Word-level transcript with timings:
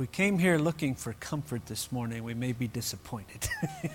If 0.00 0.08
we 0.08 0.12
came 0.12 0.38
here 0.38 0.56
looking 0.56 0.94
for 0.94 1.12
comfort 1.12 1.66
this 1.66 1.92
morning, 1.92 2.24
we 2.24 2.32
may 2.32 2.52
be 2.52 2.66
disappointed. 2.66 3.46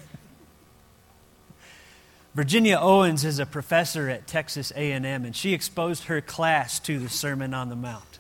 Virginia 2.36 2.78
Owens 2.80 3.26
is 3.26 3.40
a 3.40 3.46
professor 3.48 4.08
at 4.08 4.28
Texas 4.28 4.72
A&M 4.76 5.26
and 5.26 5.36
she 5.36 5.56
exposed 5.56 6.04
her 6.04 6.22
class 6.22 6.80
to 6.82 7.00
the 7.00 7.10
Sermon 7.10 7.56
on 7.56 7.70
the 7.70 7.76
Mount 7.76 8.20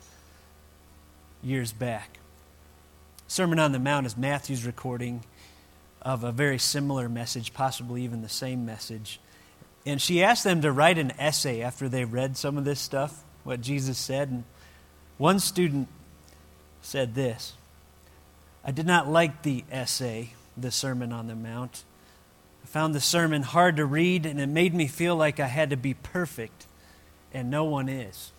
years 1.43 1.71
back. 1.71 2.17
Sermon 3.27 3.59
on 3.59 3.71
the 3.71 3.77
Mount 3.77 4.07
is 4.07 4.17
Matthew's 4.17 4.65
recording 4.65 5.23
of 6.01 6.23
a 6.23 6.31
very 6.31 6.57
similar 6.57 7.07
message, 7.07 7.53
possibly 7.53 8.01
even 8.01 8.23
the 8.23 8.29
same 8.29 8.65
message. 8.65 9.19
And 9.85 10.01
she 10.01 10.23
asked 10.23 10.43
them 10.43 10.59
to 10.63 10.71
write 10.71 10.97
an 10.97 11.11
essay 11.19 11.61
after 11.61 11.87
they 11.87 12.03
read 12.03 12.35
some 12.35 12.57
of 12.57 12.65
this 12.65 12.79
stuff, 12.79 13.23
what 13.43 13.61
Jesus 13.61 13.99
said. 13.99 14.29
And 14.29 14.43
one 15.19 15.37
student 15.37 15.87
said 16.81 17.13
this 17.13 17.53
I 18.65 18.71
did 18.71 18.87
not 18.87 19.07
like 19.07 19.43
the 19.43 19.63
essay, 19.71 20.31
the 20.57 20.71
Sermon 20.71 21.13
on 21.13 21.27
the 21.27 21.35
Mount. 21.35 21.83
I 22.63 22.67
found 22.67 22.95
the 22.95 22.99
sermon 22.99 23.43
hard 23.43 23.77
to 23.77 23.85
read, 23.85 24.25
and 24.25 24.41
it 24.41 24.47
made 24.47 24.73
me 24.73 24.87
feel 24.87 25.15
like 25.15 25.39
I 25.39 25.45
had 25.45 25.69
to 25.69 25.77
be 25.77 25.93
perfect, 25.93 26.65
and 27.31 27.51
no 27.51 27.63
one 27.63 27.87
is. 27.87 28.31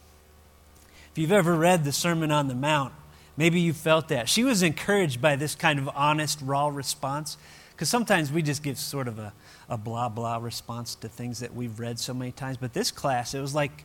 If 1.12 1.18
you've 1.18 1.32
ever 1.32 1.54
read 1.54 1.84
the 1.84 1.92
Sermon 1.92 2.32
on 2.32 2.48
the 2.48 2.54
Mount, 2.56 2.92
maybe 3.36 3.60
you 3.60 3.72
felt 3.72 4.08
that. 4.08 4.28
She 4.28 4.42
was 4.42 4.64
encouraged 4.64 5.22
by 5.22 5.36
this 5.36 5.54
kind 5.54 5.78
of 5.78 5.88
honest, 5.94 6.40
raw 6.42 6.66
response, 6.66 7.38
because 7.70 7.88
sometimes 7.88 8.32
we 8.32 8.42
just 8.42 8.64
give 8.64 8.78
sort 8.78 9.06
of 9.06 9.20
a, 9.20 9.32
a 9.68 9.78
blah 9.78 10.08
blah 10.08 10.38
response 10.38 10.96
to 10.96 11.08
things 11.08 11.38
that 11.38 11.54
we've 11.54 11.78
read 11.78 12.00
so 12.00 12.12
many 12.12 12.32
times. 12.32 12.56
But 12.56 12.72
this 12.72 12.90
class, 12.90 13.32
it 13.32 13.40
was 13.40 13.54
like, 13.54 13.84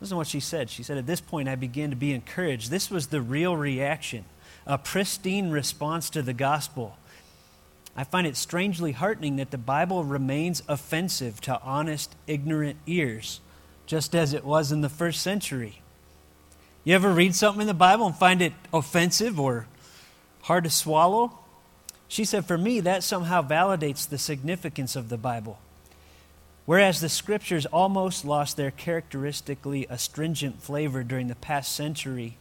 listen 0.00 0.14
to 0.14 0.18
what 0.18 0.26
she 0.26 0.40
said. 0.40 0.68
She 0.68 0.82
said, 0.82 0.98
At 0.98 1.06
this 1.06 1.20
point, 1.20 1.48
I 1.48 1.54
began 1.54 1.90
to 1.90 1.96
be 1.96 2.12
encouraged. 2.12 2.70
This 2.70 2.90
was 2.90 3.06
the 3.06 3.20
real 3.20 3.56
reaction, 3.56 4.24
a 4.68 4.76
pristine 4.76 5.50
response 5.50 6.10
to 6.10 6.22
the 6.22 6.34
gospel. 6.34 6.98
I 7.96 8.04
find 8.04 8.26
it 8.26 8.36
strangely 8.36 8.92
heartening 8.92 9.36
that 9.36 9.50
the 9.50 9.58
Bible 9.58 10.04
remains 10.04 10.62
offensive 10.68 11.40
to 11.40 11.60
honest, 11.62 12.14
ignorant 12.26 12.78
ears, 12.86 13.40
just 13.86 14.14
as 14.14 14.34
it 14.34 14.44
was 14.44 14.70
in 14.70 14.82
the 14.82 14.88
first 14.90 15.22
century. 15.22 15.80
You 16.84 16.94
ever 16.94 17.12
read 17.12 17.34
something 17.34 17.62
in 17.62 17.66
the 17.66 17.74
Bible 17.74 18.06
and 18.06 18.14
find 18.14 18.40
it 18.40 18.52
offensive 18.72 19.40
or 19.40 19.66
hard 20.42 20.64
to 20.64 20.70
swallow? 20.70 21.38
She 22.06 22.24
said, 22.24 22.44
For 22.44 22.56
me, 22.56 22.80
that 22.80 23.02
somehow 23.02 23.42
validates 23.42 24.08
the 24.08 24.18
significance 24.18 24.94
of 24.94 25.08
the 25.08 25.18
Bible. 25.18 25.58
Whereas 26.66 27.00
the 27.00 27.08
scriptures 27.08 27.66
almost 27.66 28.26
lost 28.26 28.58
their 28.58 28.70
characteristically 28.70 29.86
astringent 29.88 30.62
flavor 30.62 31.02
during 31.02 31.28
the 31.28 31.34
past 31.34 31.74
century, 31.74 32.36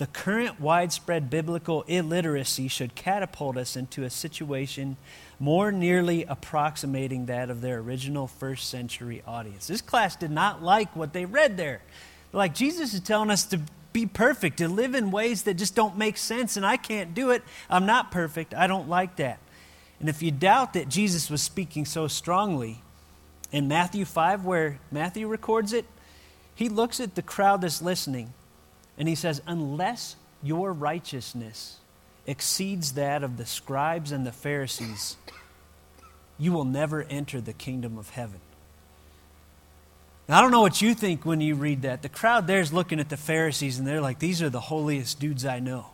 the 0.00 0.06
current 0.06 0.58
widespread 0.58 1.28
biblical 1.28 1.82
illiteracy 1.82 2.68
should 2.68 2.94
catapult 2.94 3.58
us 3.58 3.76
into 3.76 4.02
a 4.02 4.08
situation 4.08 4.96
more 5.38 5.70
nearly 5.70 6.24
approximating 6.24 7.26
that 7.26 7.50
of 7.50 7.60
their 7.60 7.80
original 7.80 8.26
first 8.26 8.70
century 8.70 9.22
audience. 9.26 9.66
This 9.66 9.82
class 9.82 10.16
did 10.16 10.30
not 10.30 10.62
like 10.62 10.96
what 10.96 11.12
they 11.12 11.26
read 11.26 11.58
there. 11.58 11.82
Like, 12.32 12.54
Jesus 12.54 12.94
is 12.94 13.00
telling 13.00 13.30
us 13.30 13.44
to 13.48 13.60
be 13.92 14.06
perfect, 14.06 14.56
to 14.56 14.68
live 14.68 14.94
in 14.94 15.10
ways 15.10 15.42
that 15.42 15.58
just 15.58 15.74
don't 15.74 15.98
make 15.98 16.16
sense, 16.16 16.56
and 16.56 16.64
I 16.64 16.78
can't 16.78 17.14
do 17.14 17.30
it. 17.30 17.42
I'm 17.68 17.84
not 17.84 18.10
perfect. 18.10 18.54
I 18.54 18.66
don't 18.66 18.88
like 18.88 19.16
that. 19.16 19.38
And 19.98 20.08
if 20.08 20.22
you 20.22 20.30
doubt 20.30 20.72
that 20.72 20.88
Jesus 20.88 21.28
was 21.28 21.42
speaking 21.42 21.84
so 21.84 22.08
strongly, 22.08 22.80
in 23.52 23.68
Matthew 23.68 24.06
5, 24.06 24.46
where 24.46 24.78
Matthew 24.90 25.28
records 25.28 25.74
it, 25.74 25.84
he 26.54 26.70
looks 26.70 27.00
at 27.00 27.16
the 27.16 27.22
crowd 27.22 27.60
that's 27.60 27.82
listening 27.82 28.32
and 29.00 29.08
he 29.08 29.14
says, 29.14 29.40
Unless 29.46 30.16
your 30.42 30.74
righteousness 30.74 31.78
exceeds 32.26 32.92
that 32.92 33.24
of 33.24 33.38
the 33.38 33.46
scribes 33.46 34.12
and 34.12 34.26
the 34.26 34.30
Pharisees, 34.30 35.16
you 36.38 36.52
will 36.52 36.66
never 36.66 37.04
enter 37.04 37.40
the 37.40 37.54
kingdom 37.54 37.96
of 37.96 38.10
heaven. 38.10 38.40
Now, 40.28 40.38
I 40.38 40.42
don't 40.42 40.50
know 40.50 40.60
what 40.60 40.82
you 40.82 40.92
think 40.92 41.24
when 41.24 41.40
you 41.40 41.54
read 41.54 41.80
that. 41.82 42.02
The 42.02 42.10
crowd 42.10 42.46
there 42.46 42.60
is 42.60 42.74
looking 42.74 43.00
at 43.00 43.08
the 43.08 43.16
Pharisees 43.16 43.78
and 43.78 43.88
they're 43.88 44.02
like, 44.02 44.18
these 44.18 44.42
are 44.42 44.50
the 44.50 44.60
holiest 44.60 45.18
dudes 45.18 45.46
I 45.46 45.60
know. 45.60 45.86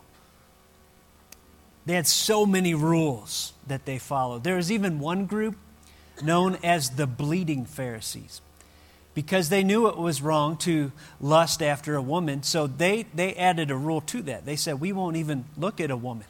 They 1.85 1.93
had 1.93 2.07
so 2.07 2.45
many 2.45 2.73
rules 2.73 3.53
that 3.67 3.85
they 3.85 3.99
followed. 3.99 4.43
There 4.43 4.57
was 4.57 4.69
even 4.69 4.99
one 4.99 5.27
group 5.27 5.55
known 6.21 6.57
as 6.61 6.89
the 6.89 7.07
bleeding 7.07 7.65
Pharisees 7.65 8.41
because 9.17 9.49
they 9.49 9.63
knew 9.63 9.87
it 9.87 9.97
was 9.97 10.21
wrong 10.21 10.55
to 10.57 10.91
lust 11.19 11.63
after 11.63 11.95
a 11.95 12.01
woman. 12.03 12.43
So 12.43 12.67
they, 12.67 13.07
they 13.15 13.33
added 13.33 13.71
a 13.71 13.75
rule 13.75 13.99
to 14.01 14.21
that. 14.21 14.45
They 14.45 14.55
said, 14.55 14.79
we 14.79 14.91
won't 14.91 15.15
even 15.15 15.45
look 15.57 15.81
at 15.81 15.89
a 15.89 15.97
woman. 15.97 16.27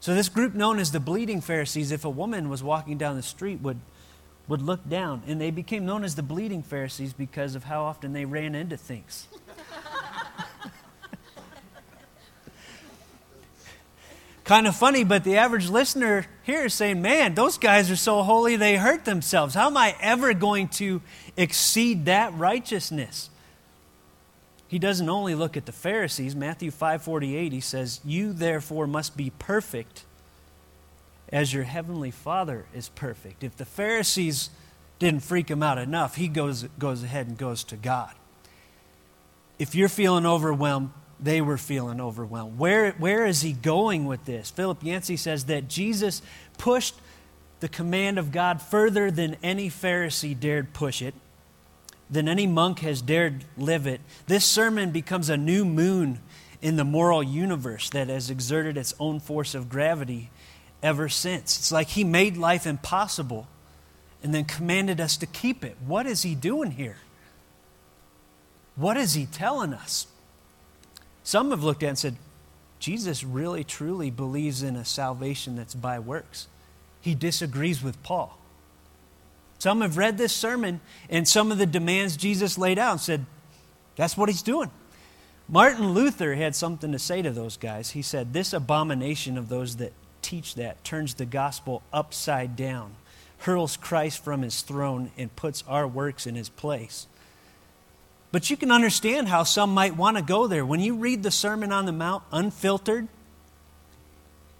So 0.00 0.16
this 0.16 0.28
group 0.28 0.52
known 0.52 0.80
as 0.80 0.90
the 0.90 0.98
bleeding 0.98 1.40
Pharisees, 1.40 1.92
if 1.92 2.04
a 2.04 2.10
woman 2.10 2.48
was 2.48 2.60
walking 2.60 2.98
down 2.98 3.14
the 3.14 3.22
street, 3.22 3.60
would 3.60 3.78
would 4.48 4.62
look 4.62 4.88
down. 4.88 5.22
And 5.28 5.40
they 5.40 5.52
became 5.52 5.86
known 5.86 6.02
as 6.02 6.16
the 6.16 6.24
bleeding 6.24 6.64
Pharisees 6.64 7.12
because 7.12 7.54
of 7.54 7.62
how 7.62 7.84
often 7.84 8.12
they 8.12 8.24
ran 8.24 8.56
into 8.56 8.76
things. 8.76 9.28
Kind 14.44 14.66
of 14.66 14.76
funny, 14.76 15.04
but 15.04 15.24
the 15.24 15.36
average 15.36 15.68
listener 15.68 16.26
here 16.42 16.66
is 16.66 16.74
saying, 16.74 17.02
Man, 17.02 17.34
those 17.34 17.58
guys 17.58 17.90
are 17.90 17.96
so 17.96 18.22
holy 18.22 18.56
they 18.56 18.76
hurt 18.76 19.04
themselves. 19.04 19.54
How 19.54 19.66
am 19.66 19.76
I 19.76 19.96
ever 20.00 20.34
going 20.34 20.68
to 20.68 21.02
exceed 21.36 22.04
that 22.06 22.34
righteousness? 22.34 23.30
He 24.68 24.78
doesn't 24.78 25.08
only 25.08 25.34
look 25.34 25.56
at 25.56 25.66
the 25.66 25.72
Pharisees. 25.72 26.34
Matthew 26.34 26.70
5:48 26.70 27.52
he 27.52 27.60
says, 27.60 28.00
"You 28.04 28.32
therefore 28.32 28.86
must 28.86 29.16
be 29.16 29.30
perfect 29.30 30.04
as 31.34 31.52
your 31.52 31.64
heavenly 31.64 32.12
Father 32.12 32.66
is 32.72 32.88
perfect. 32.90 33.42
If 33.42 33.56
the 33.56 33.64
Pharisees 33.64 34.50
didn't 34.98 35.24
freak 35.24 35.50
him 35.50 35.62
out 35.62 35.78
enough, 35.78 36.14
he 36.14 36.28
goes, 36.28 36.62
goes 36.78 37.02
ahead 37.02 37.26
and 37.26 37.36
goes 37.36 37.64
to 37.64 37.76
God. 37.76 38.12
If 39.58 39.74
you're 39.74 39.88
feeling 39.88 40.26
overwhelmed, 40.26 40.90
they 41.20 41.40
were 41.40 41.58
feeling 41.58 42.00
overwhelmed. 42.00 42.58
Where, 42.58 42.92
where 42.92 43.26
is 43.26 43.42
he 43.42 43.52
going 43.52 44.06
with 44.06 44.24
this? 44.24 44.50
Philip 44.50 44.82
Yancey 44.82 45.16
says 45.16 45.46
that 45.46 45.68
Jesus 45.68 46.22
pushed 46.58 46.94
the 47.60 47.68
command 47.68 48.18
of 48.18 48.32
God 48.32 48.60
further 48.60 49.10
than 49.10 49.36
any 49.42 49.70
Pharisee 49.70 50.38
dared 50.38 50.72
push 50.72 51.00
it, 51.00 51.14
than 52.10 52.28
any 52.28 52.46
monk 52.46 52.80
has 52.80 53.00
dared 53.00 53.44
live 53.56 53.86
it. 53.86 54.00
This 54.26 54.44
sermon 54.44 54.90
becomes 54.90 55.28
a 55.28 55.36
new 55.36 55.64
moon 55.64 56.20
in 56.60 56.76
the 56.76 56.84
moral 56.84 57.22
universe 57.22 57.90
that 57.90 58.08
has 58.08 58.30
exerted 58.30 58.76
its 58.76 58.94
own 58.98 59.20
force 59.20 59.54
of 59.54 59.68
gravity 59.68 60.30
ever 60.82 61.08
since. 61.08 61.58
It's 61.58 61.72
like 61.72 61.88
he 61.88 62.04
made 62.04 62.36
life 62.36 62.66
impossible 62.66 63.48
and 64.22 64.34
then 64.34 64.44
commanded 64.44 65.00
us 65.00 65.16
to 65.18 65.26
keep 65.26 65.64
it. 65.64 65.76
What 65.86 66.06
is 66.06 66.22
he 66.22 66.34
doing 66.34 66.72
here? 66.72 66.96
What 68.76 68.96
is 68.96 69.14
he 69.14 69.26
telling 69.26 69.72
us? 69.72 70.06
Some 71.24 71.50
have 71.50 71.64
looked 71.64 71.82
at 71.82 71.88
and 71.88 71.98
said, 71.98 72.16
Jesus 72.78 73.24
really 73.24 73.64
truly 73.64 74.10
believes 74.10 74.62
in 74.62 74.76
a 74.76 74.84
salvation 74.84 75.56
that's 75.56 75.74
by 75.74 75.98
works. 75.98 76.46
He 77.00 77.14
disagrees 77.14 77.82
with 77.82 78.00
Paul. 78.02 78.38
Some 79.58 79.80
have 79.80 79.96
read 79.96 80.18
this 80.18 80.32
sermon 80.32 80.80
and 81.10 81.26
some 81.26 81.50
of 81.50 81.58
the 81.58 81.66
demands 81.66 82.16
Jesus 82.16 82.56
laid 82.56 82.78
out 82.78 82.92
and 82.92 83.00
said, 83.00 83.26
that's 83.96 84.16
what 84.16 84.28
he's 84.28 84.42
doing. 84.42 84.70
Martin 85.48 85.92
Luther 85.92 86.34
had 86.34 86.56
something 86.56 86.92
to 86.92 86.98
say 86.98 87.22
to 87.22 87.30
those 87.30 87.56
guys. 87.56 87.90
He 87.90 88.02
said, 88.02 88.32
This 88.32 88.52
abomination 88.52 89.36
of 89.36 89.48
those 89.48 89.76
that 89.76 89.92
teach 90.22 90.54
that 90.54 90.82
turns 90.84 91.14
the 91.14 91.26
gospel 91.26 91.82
upside 91.92 92.56
down, 92.56 92.96
hurls 93.38 93.76
Christ 93.76 94.24
from 94.24 94.42
his 94.42 94.62
throne, 94.62 95.10
and 95.18 95.34
puts 95.36 95.62
our 95.68 95.86
works 95.86 96.26
in 96.26 96.34
his 96.34 96.48
place. 96.48 97.06
But 98.34 98.50
you 98.50 98.56
can 98.56 98.72
understand 98.72 99.28
how 99.28 99.44
some 99.44 99.72
might 99.72 99.94
want 99.94 100.16
to 100.16 100.22
go 100.24 100.48
there. 100.48 100.66
When 100.66 100.80
you 100.80 100.96
read 100.96 101.22
the 101.22 101.30
Sermon 101.30 101.70
on 101.70 101.86
the 101.86 101.92
Mount 101.92 102.24
unfiltered, 102.32 103.06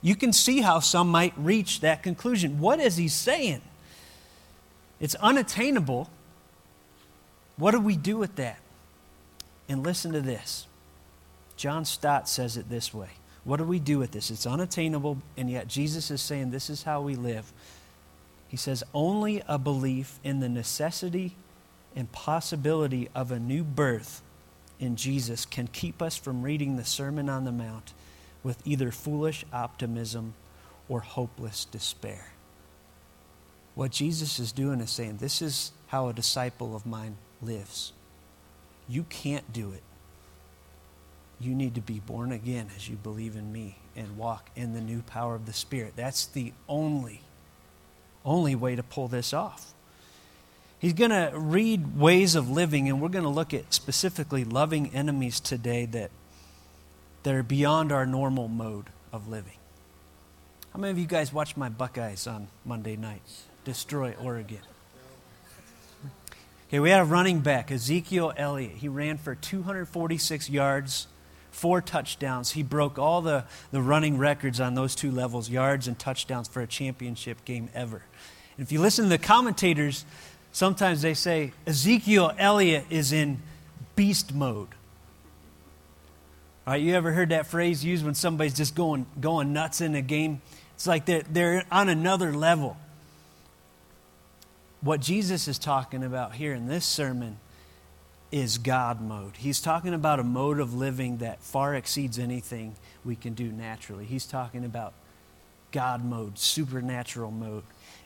you 0.00 0.14
can 0.14 0.32
see 0.32 0.60
how 0.60 0.78
some 0.78 1.08
might 1.08 1.32
reach 1.36 1.80
that 1.80 2.00
conclusion. 2.00 2.60
What 2.60 2.78
is 2.78 2.96
he 2.96 3.08
saying? 3.08 3.62
It's 5.00 5.16
unattainable. 5.16 6.08
What 7.56 7.72
do 7.72 7.80
we 7.80 7.96
do 7.96 8.16
with 8.16 8.36
that? 8.36 8.60
And 9.68 9.82
listen 9.82 10.12
to 10.12 10.20
this. 10.20 10.68
John 11.56 11.84
Stott 11.84 12.28
says 12.28 12.56
it 12.56 12.70
this 12.70 12.94
way 12.94 13.08
What 13.42 13.56
do 13.56 13.64
we 13.64 13.80
do 13.80 13.98
with 13.98 14.12
this? 14.12 14.30
It's 14.30 14.46
unattainable, 14.46 15.18
and 15.36 15.50
yet 15.50 15.66
Jesus 15.66 16.12
is 16.12 16.20
saying 16.22 16.52
this 16.52 16.70
is 16.70 16.84
how 16.84 17.00
we 17.00 17.16
live. 17.16 17.52
He 18.46 18.56
says, 18.56 18.84
only 18.94 19.42
a 19.48 19.58
belief 19.58 20.20
in 20.22 20.38
the 20.38 20.48
necessity 20.48 21.34
and 21.96 22.10
possibility 22.12 23.08
of 23.14 23.30
a 23.30 23.38
new 23.38 23.62
birth 23.62 24.22
in 24.80 24.96
Jesus 24.96 25.46
can 25.46 25.68
keep 25.68 26.02
us 26.02 26.16
from 26.16 26.42
reading 26.42 26.76
the 26.76 26.84
Sermon 26.84 27.28
on 27.28 27.44
the 27.44 27.52
Mount 27.52 27.92
with 28.42 28.60
either 28.66 28.90
foolish 28.90 29.44
optimism 29.52 30.34
or 30.88 31.00
hopeless 31.00 31.64
despair. 31.64 32.26
What 33.74 33.90
Jesus 33.90 34.38
is 34.38 34.52
doing 34.52 34.80
is 34.80 34.90
saying, 34.90 35.16
This 35.16 35.42
is 35.42 35.72
how 35.88 36.08
a 36.08 36.12
disciple 36.12 36.76
of 36.76 36.86
mine 36.86 37.16
lives. 37.40 37.92
You 38.88 39.04
can't 39.04 39.52
do 39.52 39.72
it. 39.72 39.82
You 41.40 41.54
need 41.54 41.74
to 41.74 41.80
be 41.80 42.00
born 42.00 42.32
again 42.32 42.68
as 42.76 42.88
you 42.88 42.96
believe 42.96 43.36
in 43.36 43.52
me 43.52 43.78
and 43.96 44.16
walk 44.16 44.50
in 44.54 44.72
the 44.72 44.80
new 44.80 45.02
power 45.02 45.34
of 45.34 45.46
the 45.46 45.52
Spirit. 45.52 45.94
That's 45.96 46.26
the 46.26 46.52
only, 46.68 47.22
only 48.24 48.54
way 48.54 48.76
to 48.76 48.82
pull 48.82 49.08
this 49.08 49.32
off. 49.32 49.72
He's 50.84 50.92
going 50.92 51.12
to 51.12 51.32
read 51.34 51.96
ways 51.96 52.34
of 52.34 52.50
living, 52.50 52.90
and 52.90 53.00
we're 53.00 53.08
going 53.08 53.24
to 53.24 53.30
look 53.30 53.54
at 53.54 53.72
specifically 53.72 54.44
loving 54.44 54.90
enemies 54.94 55.40
today 55.40 55.86
that, 55.86 56.10
that 57.22 57.34
are 57.34 57.42
beyond 57.42 57.90
our 57.90 58.04
normal 58.04 58.48
mode 58.48 58.88
of 59.10 59.26
living. 59.26 59.56
How 60.74 60.80
many 60.80 60.90
of 60.90 60.98
you 60.98 61.06
guys 61.06 61.32
watched 61.32 61.56
my 61.56 61.70
Buckeyes 61.70 62.26
on 62.26 62.48
Monday 62.66 62.96
nights? 62.96 63.44
Destroy 63.64 64.14
Oregon. 64.22 64.58
Okay, 66.68 66.80
we 66.80 66.90
had 66.90 67.00
a 67.00 67.04
running 67.04 67.40
back, 67.40 67.72
Ezekiel 67.72 68.34
Elliott. 68.36 68.72
He 68.72 68.88
ran 68.88 69.16
for 69.16 69.34
246 69.34 70.50
yards, 70.50 71.06
four 71.50 71.80
touchdowns. 71.80 72.50
He 72.50 72.62
broke 72.62 72.98
all 72.98 73.22
the, 73.22 73.46
the 73.70 73.80
running 73.80 74.18
records 74.18 74.60
on 74.60 74.74
those 74.74 74.94
two 74.94 75.10
levels, 75.10 75.48
yards 75.48 75.88
and 75.88 75.98
touchdowns 75.98 76.46
for 76.46 76.60
a 76.60 76.66
championship 76.66 77.42
game 77.46 77.70
ever. 77.72 78.02
And 78.56 78.64
if 78.64 78.70
you 78.70 78.80
listen 78.80 79.04
to 79.06 79.08
the 79.08 79.18
commentators, 79.18 80.04
Sometimes 80.54 81.02
they 81.02 81.14
say 81.14 81.52
Ezekiel 81.66 82.32
Elliott 82.38 82.84
is 82.88 83.12
in 83.12 83.42
beast 83.96 84.32
mode. 84.32 84.68
All 86.64 86.74
right, 86.74 86.80
you 86.80 86.94
ever 86.94 87.10
heard 87.10 87.30
that 87.30 87.48
phrase 87.48 87.84
used 87.84 88.04
when 88.04 88.14
somebody's 88.14 88.54
just 88.54 88.76
going, 88.76 89.04
going 89.20 89.52
nuts 89.52 89.80
in 89.80 89.96
a 89.96 90.00
game? 90.00 90.40
It's 90.76 90.86
like 90.86 91.06
they're, 91.06 91.24
they're 91.28 91.64
on 91.72 91.88
another 91.88 92.32
level. 92.32 92.76
What 94.80 95.00
Jesus 95.00 95.48
is 95.48 95.58
talking 95.58 96.04
about 96.04 96.36
here 96.36 96.54
in 96.54 96.68
this 96.68 96.86
sermon 96.86 97.38
is 98.30 98.58
God 98.58 99.00
mode. 99.00 99.32
He's 99.36 99.60
talking 99.60 99.92
about 99.92 100.20
a 100.20 100.24
mode 100.24 100.60
of 100.60 100.72
living 100.72 101.16
that 101.16 101.42
far 101.42 101.74
exceeds 101.74 102.16
anything 102.16 102.76
we 103.04 103.16
can 103.16 103.34
do 103.34 103.50
naturally. 103.50 104.04
He's 104.04 104.24
talking 104.24 104.64
about 104.64 104.92
God 105.74 106.04
mode, 106.04 106.38
supernatural 106.38 107.32
mode. 107.32 107.64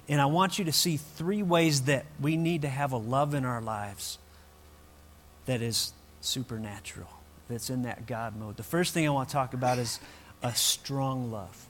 And 0.09 0.23
I 0.23 0.27
want 0.27 0.59
you 0.59 0.65
to 0.65 0.73
see 0.73 0.97
three 0.97 1.43
ways 1.43 1.83
that 1.83 2.07
we 2.19 2.39
need 2.39 2.63
to 2.63 2.69
have 2.69 2.93
a 2.93 2.97
love 2.97 3.35
in 3.35 3.45
our 3.45 3.61
lives 3.61 4.19
that 5.45 5.61
is 5.61 5.93
supernatural, 6.23 7.11
that's 7.47 7.69
in 7.69 7.83
that 7.83 8.07
God 8.07 8.35
mode. 8.37 8.57
The 8.57 8.63
first 8.63 8.95
thing 8.95 9.07
I 9.07 9.11
want 9.11 9.29
to 9.29 9.33
talk 9.35 9.53
about 9.53 9.79
is 9.79 10.01
a 10.43 10.55
strong 10.55 11.31
love. 11.31 11.67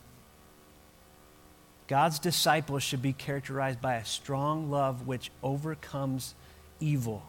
God's 1.88 2.20
disciples 2.20 2.84
should 2.84 3.02
be 3.02 3.12
characterized 3.12 3.80
by 3.80 3.96
a 3.96 4.04
strong 4.04 4.70
love 4.70 5.04
which 5.04 5.32
overcomes 5.42 6.36
evil 6.78 7.24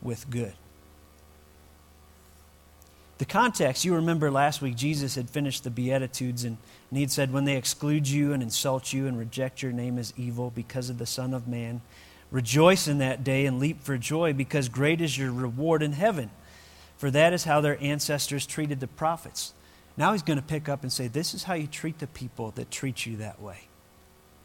with 0.00 0.30
good. 0.30 0.54
The 3.22 3.26
context, 3.26 3.84
you 3.84 3.94
remember 3.94 4.32
last 4.32 4.60
week, 4.60 4.74
Jesus 4.74 5.14
had 5.14 5.30
finished 5.30 5.62
the 5.62 5.70
Beatitudes 5.70 6.42
and, 6.42 6.56
and 6.90 6.98
he'd 6.98 7.12
said, 7.12 7.32
When 7.32 7.44
they 7.44 7.56
exclude 7.56 8.08
you 8.08 8.32
and 8.32 8.42
insult 8.42 8.92
you 8.92 9.06
and 9.06 9.16
reject 9.16 9.62
your 9.62 9.70
name 9.70 9.96
as 9.96 10.12
evil 10.16 10.50
because 10.50 10.90
of 10.90 10.98
the 10.98 11.06
Son 11.06 11.32
of 11.32 11.46
Man, 11.46 11.82
rejoice 12.32 12.88
in 12.88 12.98
that 12.98 13.22
day 13.22 13.46
and 13.46 13.60
leap 13.60 13.80
for 13.80 13.96
joy 13.96 14.32
because 14.32 14.68
great 14.68 15.00
is 15.00 15.16
your 15.16 15.30
reward 15.30 15.84
in 15.84 15.92
heaven. 15.92 16.30
For 16.98 17.12
that 17.12 17.32
is 17.32 17.44
how 17.44 17.60
their 17.60 17.80
ancestors 17.80 18.44
treated 18.44 18.80
the 18.80 18.88
prophets. 18.88 19.54
Now 19.96 20.10
he's 20.10 20.22
going 20.22 20.40
to 20.40 20.44
pick 20.44 20.68
up 20.68 20.82
and 20.82 20.92
say, 20.92 21.06
This 21.06 21.32
is 21.32 21.44
how 21.44 21.54
you 21.54 21.68
treat 21.68 22.00
the 22.00 22.08
people 22.08 22.50
that 22.56 22.72
treat 22.72 23.06
you 23.06 23.18
that 23.18 23.40
way, 23.40 23.68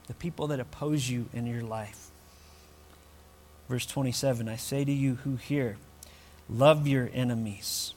the 0.05 0.13
people 0.13 0.45
that 0.49 0.59
oppose 0.59 1.09
you 1.09 1.29
in 1.33 1.47
your 1.47 1.63
life. 1.63 2.11
Verse 3.69 3.87
27 3.87 4.47
I 4.47 4.55
say 4.55 4.85
to 4.85 4.93
you 4.93 5.15
who 5.15 5.37
hear, 5.37 5.77
love 6.47 6.87
your 6.87 7.09
enemies. 7.11 7.95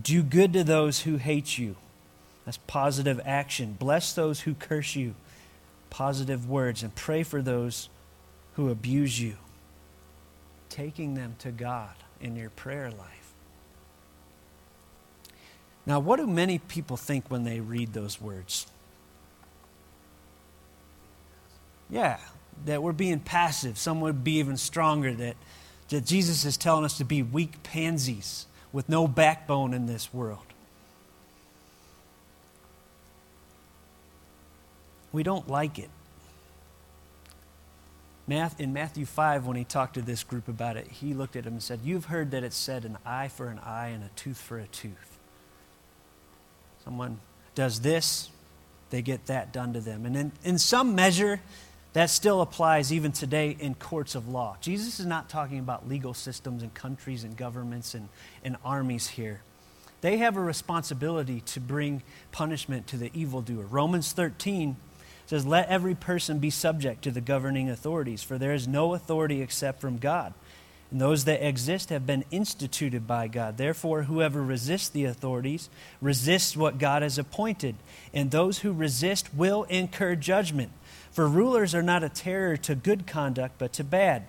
Do 0.00 0.22
good 0.22 0.52
to 0.52 0.64
those 0.64 1.00
who 1.00 1.16
hate 1.16 1.58
you. 1.58 1.76
That's 2.44 2.58
positive 2.66 3.20
action. 3.24 3.76
Bless 3.78 4.12
those 4.12 4.40
who 4.40 4.54
curse 4.54 4.94
you. 4.94 5.14
Positive 5.90 6.48
words. 6.48 6.82
And 6.82 6.94
pray 6.94 7.22
for 7.22 7.42
those 7.42 7.88
who 8.54 8.70
abuse 8.70 9.20
you. 9.20 9.36
Taking 10.68 11.14
them 11.14 11.34
to 11.40 11.50
God 11.50 11.94
in 12.20 12.36
your 12.36 12.50
prayer 12.50 12.90
life. 12.90 13.32
Now, 15.86 16.00
what 16.00 16.16
do 16.16 16.26
many 16.26 16.58
people 16.58 16.96
think 16.96 17.30
when 17.30 17.44
they 17.44 17.60
read 17.60 17.92
those 17.92 18.20
words? 18.20 18.66
Yeah, 21.88 22.18
that 22.64 22.82
we're 22.82 22.92
being 22.92 23.20
passive. 23.20 23.78
Some 23.78 24.00
would 24.00 24.24
be 24.24 24.38
even 24.38 24.56
stronger, 24.56 25.14
that, 25.14 25.36
that 25.88 26.04
Jesus 26.04 26.44
is 26.44 26.56
telling 26.56 26.84
us 26.84 26.98
to 26.98 27.04
be 27.04 27.22
weak 27.22 27.62
pansies 27.62 28.46
with 28.76 28.90
no 28.90 29.08
backbone 29.08 29.72
in 29.72 29.86
this 29.86 30.12
world. 30.12 30.44
We 35.12 35.22
don't 35.22 35.48
like 35.48 35.78
it. 35.78 35.88
In 38.28 38.74
Matthew 38.74 39.06
5, 39.06 39.46
when 39.46 39.56
he 39.56 39.64
talked 39.64 39.94
to 39.94 40.02
this 40.02 40.22
group 40.22 40.46
about 40.46 40.76
it, 40.76 40.88
he 40.88 41.14
looked 41.14 41.36
at 41.36 41.44
them 41.44 41.54
and 41.54 41.62
said, 41.62 41.80
You've 41.84 42.04
heard 42.04 42.32
that 42.32 42.44
it 42.44 42.52
said 42.52 42.84
an 42.84 42.98
eye 43.06 43.28
for 43.28 43.48
an 43.48 43.60
eye 43.60 43.88
and 43.88 44.04
a 44.04 44.10
tooth 44.14 44.38
for 44.38 44.58
a 44.58 44.66
tooth. 44.66 45.18
Someone 46.84 47.18
does 47.54 47.80
this, 47.80 48.28
they 48.90 49.00
get 49.00 49.24
that 49.24 49.54
done 49.54 49.72
to 49.72 49.80
them. 49.80 50.04
And 50.04 50.14
in, 50.14 50.32
in 50.44 50.58
some 50.58 50.94
measure, 50.94 51.40
that 51.96 52.10
still 52.10 52.42
applies 52.42 52.92
even 52.92 53.10
today 53.10 53.56
in 53.58 53.74
courts 53.74 54.14
of 54.14 54.28
law. 54.28 54.54
Jesus 54.60 55.00
is 55.00 55.06
not 55.06 55.30
talking 55.30 55.58
about 55.58 55.88
legal 55.88 56.12
systems 56.12 56.62
and 56.62 56.74
countries 56.74 57.24
and 57.24 57.34
governments 57.38 57.94
and, 57.94 58.10
and 58.44 58.58
armies 58.62 59.08
here. 59.08 59.40
They 60.02 60.18
have 60.18 60.36
a 60.36 60.42
responsibility 60.42 61.40
to 61.46 61.58
bring 61.58 62.02
punishment 62.32 62.86
to 62.88 62.98
the 62.98 63.10
evildoer. 63.14 63.64
Romans 63.64 64.12
13 64.12 64.76
says, 65.24 65.46
Let 65.46 65.70
every 65.70 65.94
person 65.94 66.38
be 66.38 66.50
subject 66.50 67.00
to 67.04 67.10
the 67.10 67.22
governing 67.22 67.70
authorities, 67.70 68.22
for 68.22 68.36
there 68.36 68.52
is 68.52 68.68
no 68.68 68.92
authority 68.92 69.40
except 69.40 69.80
from 69.80 69.96
God. 69.96 70.34
And 70.90 71.00
those 71.00 71.24
that 71.24 71.42
exist 71.42 71.88
have 71.88 72.06
been 72.06 72.26
instituted 72.30 73.06
by 73.06 73.26
God. 73.26 73.56
Therefore, 73.56 74.02
whoever 74.02 74.42
resists 74.42 74.90
the 74.90 75.06
authorities 75.06 75.70
resists 76.02 76.58
what 76.58 76.76
God 76.76 77.00
has 77.00 77.16
appointed, 77.16 77.74
and 78.12 78.30
those 78.30 78.58
who 78.58 78.74
resist 78.74 79.34
will 79.34 79.64
incur 79.64 80.14
judgment. 80.14 80.72
For 81.16 81.26
rulers 81.26 81.74
are 81.74 81.82
not 81.82 82.04
a 82.04 82.10
terror 82.10 82.58
to 82.58 82.74
good 82.74 83.06
conduct, 83.06 83.54
but 83.56 83.72
to 83.72 83.84
bad. 83.84 84.24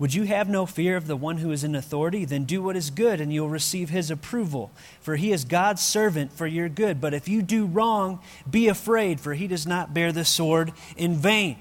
Would 0.00 0.12
you 0.12 0.24
have 0.24 0.48
no 0.48 0.66
fear 0.66 0.96
of 0.96 1.06
the 1.06 1.14
one 1.14 1.36
who 1.36 1.52
is 1.52 1.62
in 1.62 1.76
authority? 1.76 2.24
Then 2.24 2.42
do 2.42 2.60
what 2.60 2.74
is 2.74 2.90
good, 2.90 3.20
and 3.20 3.32
you'll 3.32 3.48
receive 3.48 3.90
his 3.90 4.10
approval. 4.10 4.72
For 5.00 5.14
he 5.14 5.30
is 5.30 5.44
God's 5.44 5.82
servant 5.82 6.32
for 6.32 6.48
your 6.48 6.68
good. 6.68 7.00
But 7.00 7.14
if 7.14 7.28
you 7.28 7.42
do 7.42 7.64
wrong, 7.64 8.18
be 8.50 8.66
afraid, 8.66 9.20
for 9.20 9.34
he 9.34 9.46
does 9.46 9.68
not 9.68 9.94
bear 9.94 10.10
the 10.10 10.24
sword 10.24 10.72
in 10.96 11.14
vain. 11.14 11.58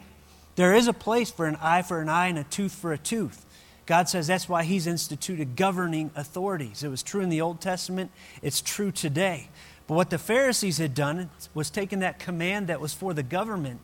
There 0.55 0.73
is 0.73 0.87
a 0.87 0.93
place 0.93 1.29
for 1.29 1.45
an 1.45 1.57
eye 1.57 1.83
for 1.83 2.01
an 2.01 2.09
eye 2.09 2.29
and 2.29 2.39
a 2.39 2.43
tooth 2.43 2.73
for 2.73 2.91
a 2.91 2.97
tooth. 2.97 3.45
God 3.85 4.09
says 4.09 4.25
that's 4.25 4.49
why 4.49 4.63
he's 4.63 4.87
instituted 4.87 5.57
governing 5.57 6.09
authorities. 6.15 6.81
It 6.81 6.89
was 6.89 7.03
true 7.03 7.21
in 7.21 7.29
the 7.29 7.41
Old 7.41 7.61
Testament, 7.61 8.09
it's 8.41 8.61
true 8.61 8.91
today. 8.91 9.49
But 9.85 9.93
what 9.93 10.09
the 10.09 10.17
Pharisees 10.17 10.79
had 10.79 10.95
done 10.95 11.29
was 11.53 11.69
taken 11.69 11.99
that 11.99 12.17
command 12.17 12.65
that 12.65 12.81
was 12.81 12.95
for 12.95 13.13
the 13.13 13.21
government 13.21 13.81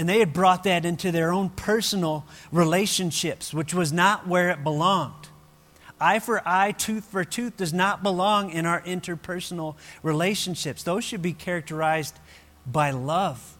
and 0.00 0.08
they 0.08 0.20
had 0.20 0.32
brought 0.32 0.64
that 0.64 0.86
into 0.86 1.12
their 1.12 1.30
own 1.30 1.50
personal 1.50 2.24
relationships, 2.50 3.52
which 3.52 3.74
was 3.74 3.92
not 3.92 4.26
where 4.26 4.48
it 4.48 4.64
belonged. 4.64 5.28
Eye 6.00 6.20
for 6.20 6.40
eye, 6.48 6.72
tooth 6.72 7.04
for 7.04 7.22
tooth 7.22 7.58
does 7.58 7.74
not 7.74 8.02
belong 8.02 8.48
in 8.48 8.64
our 8.64 8.80
interpersonal 8.80 9.74
relationships. 10.02 10.82
Those 10.84 11.04
should 11.04 11.20
be 11.20 11.34
characterized 11.34 12.18
by 12.66 12.92
love. 12.92 13.58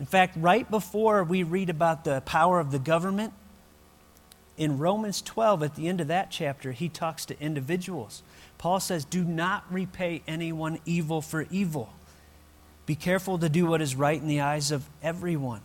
In 0.00 0.06
fact, 0.06 0.38
right 0.38 0.68
before 0.70 1.22
we 1.22 1.42
read 1.42 1.68
about 1.68 2.02
the 2.02 2.22
power 2.22 2.60
of 2.60 2.70
the 2.70 2.78
government, 2.78 3.34
in 4.56 4.78
Romans 4.78 5.20
12, 5.20 5.62
at 5.62 5.74
the 5.74 5.86
end 5.86 6.00
of 6.00 6.08
that 6.08 6.30
chapter, 6.30 6.72
he 6.72 6.88
talks 6.88 7.26
to 7.26 7.38
individuals. 7.42 8.22
Paul 8.56 8.80
says, 8.80 9.04
Do 9.04 9.22
not 9.22 9.70
repay 9.70 10.22
anyone 10.26 10.78
evil 10.86 11.20
for 11.20 11.46
evil. 11.50 11.92
Be 12.88 12.94
careful 12.94 13.36
to 13.40 13.50
do 13.50 13.66
what 13.66 13.82
is 13.82 13.94
right 13.94 14.18
in 14.18 14.28
the 14.28 14.40
eyes 14.40 14.70
of 14.70 14.88
everyone. 15.02 15.60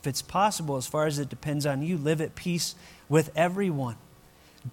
If 0.00 0.06
it's 0.06 0.22
possible, 0.22 0.76
as 0.76 0.86
far 0.86 1.06
as 1.06 1.18
it 1.18 1.28
depends 1.28 1.66
on 1.66 1.82
you, 1.82 1.98
live 1.98 2.22
at 2.22 2.34
peace 2.34 2.74
with 3.06 3.30
everyone. 3.36 3.96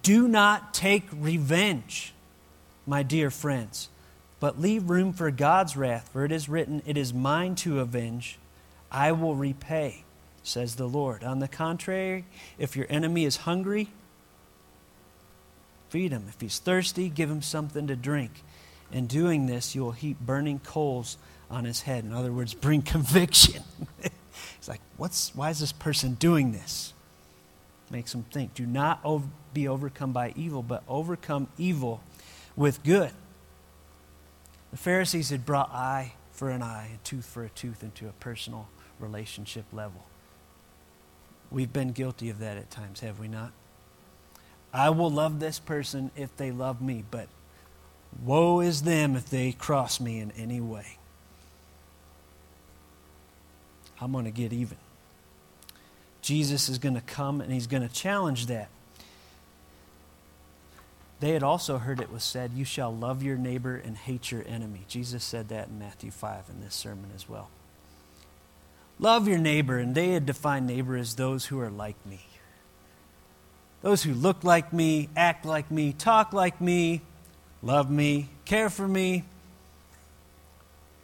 Do 0.02 0.26
not 0.26 0.72
take 0.72 1.04
revenge, 1.12 2.14
my 2.86 3.02
dear 3.02 3.30
friends, 3.30 3.90
but 4.40 4.58
leave 4.58 4.88
room 4.88 5.12
for 5.12 5.30
God's 5.30 5.76
wrath, 5.76 6.08
for 6.14 6.24
it 6.24 6.32
is 6.32 6.48
written, 6.48 6.80
It 6.86 6.96
is 6.96 7.12
mine 7.12 7.56
to 7.56 7.80
avenge, 7.80 8.38
I 8.90 9.12
will 9.12 9.36
repay, 9.36 10.04
says 10.42 10.76
the 10.76 10.88
Lord. 10.88 11.22
On 11.22 11.40
the 11.40 11.48
contrary, 11.48 12.24
if 12.56 12.74
your 12.74 12.86
enemy 12.88 13.26
is 13.26 13.36
hungry, 13.36 13.90
feed 15.90 16.10
him. 16.10 16.24
If 16.30 16.40
he's 16.40 16.58
thirsty, 16.58 17.10
give 17.10 17.30
him 17.30 17.42
something 17.42 17.86
to 17.88 17.96
drink. 17.96 18.32
In 18.92 19.06
doing 19.06 19.46
this, 19.46 19.74
you 19.74 19.82
will 19.82 19.92
heap 19.92 20.20
burning 20.20 20.58
coals 20.60 21.16
on 21.50 21.64
his 21.64 21.82
head. 21.82 22.04
In 22.04 22.12
other 22.12 22.32
words, 22.32 22.54
bring 22.54 22.82
conviction. 22.82 23.62
it's 24.02 24.68
like, 24.68 24.80
what's, 24.96 25.34
why 25.34 25.50
is 25.50 25.58
this 25.58 25.72
person 25.72 26.14
doing 26.14 26.52
this? 26.52 26.92
Makes 27.90 28.14
him 28.14 28.24
think. 28.30 28.54
Do 28.54 28.66
not 28.66 29.04
be 29.52 29.68
overcome 29.68 30.12
by 30.12 30.32
evil, 30.36 30.62
but 30.62 30.82
overcome 30.88 31.48
evil 31.58 32.02
with 32.56 32.82
good. 32.82 33.10
The 34.70 34.78
Pharisees 34.78 35.28
had 35.30 35.44
brought 35.44 35.70
eye 35.70 36.14
for 36.32 36.48
an 36.48 36.62
eye 36.62 36.88
and 36.90 37.04
tooth 37.04 37.26
for 37.26 37.44
a 37.44 37.50
tooth 37.50 37.82
into 37.82 38.08
a 38.08 38.12
personal 38.12 38.68
relationship 38.98 39.66
level. 39.72 40.06
We've 41.50 41.72
been 41.72 41.92
guilty 41.92 42.30
of 42.30 42.38
that 42.38 42.56
at 42.56 42.70
times, 42.70 43.00
have 43.00 43.18
we 43.18 43.28
not? 43.28 43.52
I 44.72 44.88
will 44.88 45.10
love 45.10 45.38
this 45.38 45.58
person 45.58 46.10
if 46.16 46.34
they 46.38 46.50
love 46.50 46.80
me, 46.80 47.04
but 47.10 47.28
woe 48.24 48.60
is 48.60 48.82
them 48.82 49.16
if 49.16 49.30
they 49.30 49.52
cross 49.52 50.00
me 50.00 50.20
in 50.20 50.32
any 50.32 50.60
way. 50.60 50.98
I'm 54.00 54.12
going 54.12 54.24
to 54.24 54.30
get 54.30 54.52
even. 54.52 54.78
Jesus 56.22 56.68
is 56.68 56.78
going 56.78 56.94
to 56.94 57.00
come 57.00 57.40
and 57.40 57.52
he's 57.52 57.66
going 57.66 57.86
to 57.86 57.92
challenge 57.92 58.46
that. 58.46 58.68
They 61.20 61.30
had 61.30 61.44
also 61.44 61.78
heard 61.78 62.00
it 62.00 62.10
was 62.10 62.24
said, 62.24 62.50
You 62.52 62.64
shall 62.64 62.92
love 62.92 63.22
your 63.22 63.36
neighbor 63.36 63.76
and 63.76 63.96
hate 63.96 64.32
your 64.32 64.44
enemy. 64.44 64.80
Jesus 64.88 65.22
said 65.22 65.50
that 65.50 65.68
in 65.68 65.78
Matthew 65.78 66.10
5 66.10 66.46
in 66.50 66.60
this 66.60 66.74
sermon 66.74 67.12
as 67.14 67.28
well. 67.28 67.48
Love 68.98 69.28
your 69.28 69.38
neighbor, 69.38 69.78
and 69.78 69.94
they 69.94 70.08
had 70.08 70.26
defined 70.26 70.66
neighbor 70.66 70.96
as 70.96 71.14
those 71.14 71.46
who 71.46 71.60
are 71.60 71.70
like 71.70 71.94
me. 72.04 72.26
Those 73.82 74.02
who 74.02 74.14
look 74.14 74.42
like 74.42 74.72
me, 74.72 75.08
act 75.16 75.44
like 75.44 75.70
me, 75.70 75.92
talk 75.92 76.32
like 76.32 76.60
me, 76.60 77.02
love 77.62 77.90
me, 77.90 78.28
care 78.44 78.70
for 78.70 78.86
me. 78.86 79.24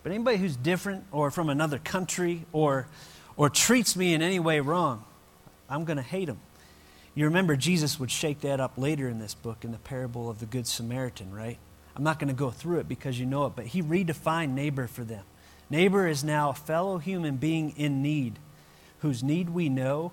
But 0.03 0.13
anybody 0.13 0.39
who's 0.39 0.57
different 0.57 1.05
or 1.13 1.31
from 1.31 1.49
another 1.49 1.79
country 1.79 2.45
or, 2.53 2.87
or 3.37 3.51
treats 3.51 3.97
me 3.97 4.15
in 4.15 4.23
any 4.23 4.39
way 4.39 4.61
wrong, 4.61 5.05
I'm 5.69 5.85
going 5.85 5.97
to 5.97 6.03
hate 6.03 6.27
them. 6.27 6.41
You 7.15 7.25
remember 7.25 7.57
Jesus 7.57 7.99
would 7.99 8.11
shake 8.11 8.41
that 8.43 8.61
up 8.61 8.79
later 8.79 9.09
in 9.09 9.19
this 9.19 9.35
book 9.35 9.65
in 9.65 9.73
the 9.73 9.79
parable 9.79 10.31
of 10.31 10.39
the 10.39 10.47
Good 10.47 10.67
Samaritan, 10.67 11.35
right? 11.35 11.59
I'm 11.97 12.05
not 12.05 12.21
going 12.21 12.29
to 12.29 12.35
go 12.35 12.51
through 12.51 12.79
it 12.79 12.89
because 12.89 13.19
you 13.19 13.27
know 13.27 13.47
it, 13.47 13.55
but 13.57 13.67
he 13.67 13.83
redefined 13.83 14.51
neighbor 14.51 14.87
for 14.87 15.03
them. 15.03 15.25
Neighbor 15.69 16.07
is 16.07 16.23
now 16.23 16.51
a 16.51 16.55
fellow 16.55 16.99
human 16.99 17.37
being 17.37 17.75
in 17.77 18.03
need, 18.03 18.39
whose 19.01 19.23
need 19.23 19.51
we 19.51 19.69
know 19.69 20.13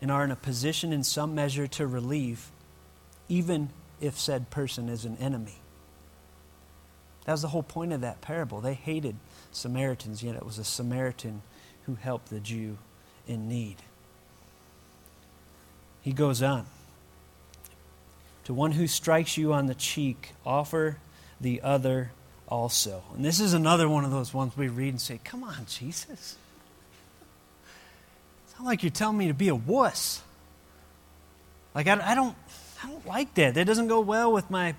and 0.00 0.10
are 0.10 0.24
in 0.24 0.30
a 0.30 0.36
position 0.36 0.92
in 0.92 1.04
some 1.04 1.34
measure 1.34 1.66
to 1.66 1.86
relieve, 1.86 2.50
even 3.28 3.68
if 4.00 4.18
said 4.18 4.48
person 4.50 4.88
is 4.88 5.04
an 5.04 5.16
enemy. 5.18 5.58
That 7.28 7.32
was 7.32 7.42
the 7.42 7.48
whole 7.48 7.62
point 7.62 7.92
of 7.92 8.00
that 8.00 8.22
parable. 8.22 8.62
They 8.62 8.72
hated 8.72 9.14
Samaritans, 9.52 10.22
yet 10.22 10.34
it 10.34 10.46
was 10.46 10.56
a 10.56 10.64
Samaritan 10.64 11.42
who 11.84 11.96
helped 11.96 12.30
the 12.30 12.40
Jew 12.40 12.78
in 13.26 13.50
need. 13.50 13.76
He 16.00 16.14
goes 16.14 16.42
on. 16.42 16.64
To 18.44 18.54
one 18.54 18.72
who 18.72 18.86
strikes 18.86 19.36
you 19.36 19.52
on 19.52 19.66
the 19.66 19.74
cheek, 19.74 20.32
offer 20.46 20.96
the 21.38 21.60
other 21.60 22.12
also. 22.48 23.02
And 23.14 23.22
this 23.22 23.40
is 23.40 23.52
another 23.52 23.90
one 23.90 24.06
of 24.06 24.10
those 24.10 24.32
ones 24.32 24.56
we 24.56 24.68
read 24.68 24.88
and 24.88 25.00
say, 25.00 25.20
Come 25.22 25.44
on, 25.44 25.66
Jesus. 25.68 26.38
It's 28.46 28.58
not 28.58 28.64
like 28.64 28.82
you're 28.82 28.88
telling 28.88 29.18
me 29.18 29.28
to 29.28 29.34
be 29.34 29.48
a 29.48 29.54
wuss. 29.54 30.22
Like, 31.74 31.88
I, 31.88 32.00
I, 32.02 32.14
don't, 32.14 32.34
I 32.82 32.88
don't 32.88 33.06
like 33.06 33.34
that. 33.34 33.52
That 33.52 33.66
doesn't 33.66 33.88
go 33.88 34.00
well 34.00 34.32
with 34.32 34.48
my 34.50 34.76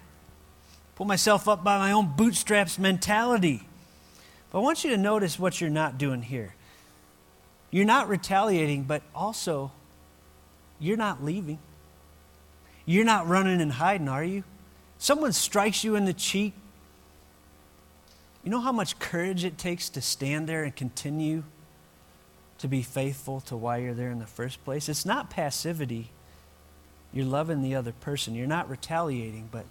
pull 0.99 1.07
myself 1.07 1.47
up 1.47 1.63
by 1.63 1.77
my 1.77 1.93
own 1.93 2.13
bootstraps 2.17 2.77
mentality. 2.77 3.61
But 4.51 4.59
I 4.59 4.61
want 4.61 4.83
you 4.83 4.89
to 4.89 4.97
notice 4.97 5.39
what 5.39 5.61
you're 5.61 5.69
not 5.69 5.97
doing 5.97 6.21
here. 6.21 6.55
You're 7.71 7.85
not 7.85 8.09
retaliating, 8.09 8.83
but 8.83 9.01
also 9.15 9.71
you're 10.77 10.97
not 10.97 11.23
leaving. 11.23 11.59
You're 12.85 13.05
not 13.05 13.29
running 13.29 13.61
and 13.61 13.71
hiding, 13.71 14.09
are 14.09 14.25
you? 14.25 14.43
Someone 14.97 15.31
strikes 15.31 15.85
you 15.85 15.95
in 15.95 16.03
the 16.03 16.11
cheek. 16.11 16.53
You 18.43 18.51
know 18.51 18.59
how 18.59 18.73
much 18.73 18.99
courage 18.99 19.45
it 19.45 19.57
takes 19.57 19.87
to 19.91 20.01
stand 20.01 20.49
there 20.49 20.65
and 20.65 20.75
continue 20.75 21.45
to 22.57 22.67
be 22.67 22.81
faithful 22.81 23.39
to 23.41 23.55
why 23.55 23.77
you're 23.77 23.93
there 23.93 24.11
in 24.11 24.19
the 24.19 24.27
first 24.27 24.65
place? 24.65 24.89
It's 24.89 25.05
not 25.05 25.29
passivity. 25.29 26.09
You're 27.13 27.25
loving 27.25 27.61
the 27.61 27.75
other 27.75 27.93
person. 27.93 28.35
You're 28.35 28.47
not 28.47 28.69
retaliating, 28.69 29.47
but 29.49 29.63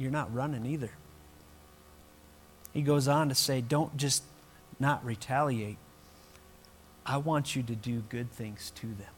you're 0.00 0.10
not 0.10 0.34
running 0.34 0.64
either. 0.64 0.90
He 2.72 2.80
goes 2.80 3.06
on 3.06 3.28
to 3.28 3.34
say, 3.34 3.60
don't 3.60 3.94
just 3.98 4.22
not 4.78 5.04
retaliate. 5.04 5.76
I 7.04 7.18
want 7.18 7.54
you 7.54 7.62
to 7.64 7.74
do 7.74 8.02
good 8.08 8.32
things 8.32 8.72
to 8.76 8.86
them. 8.86 9.12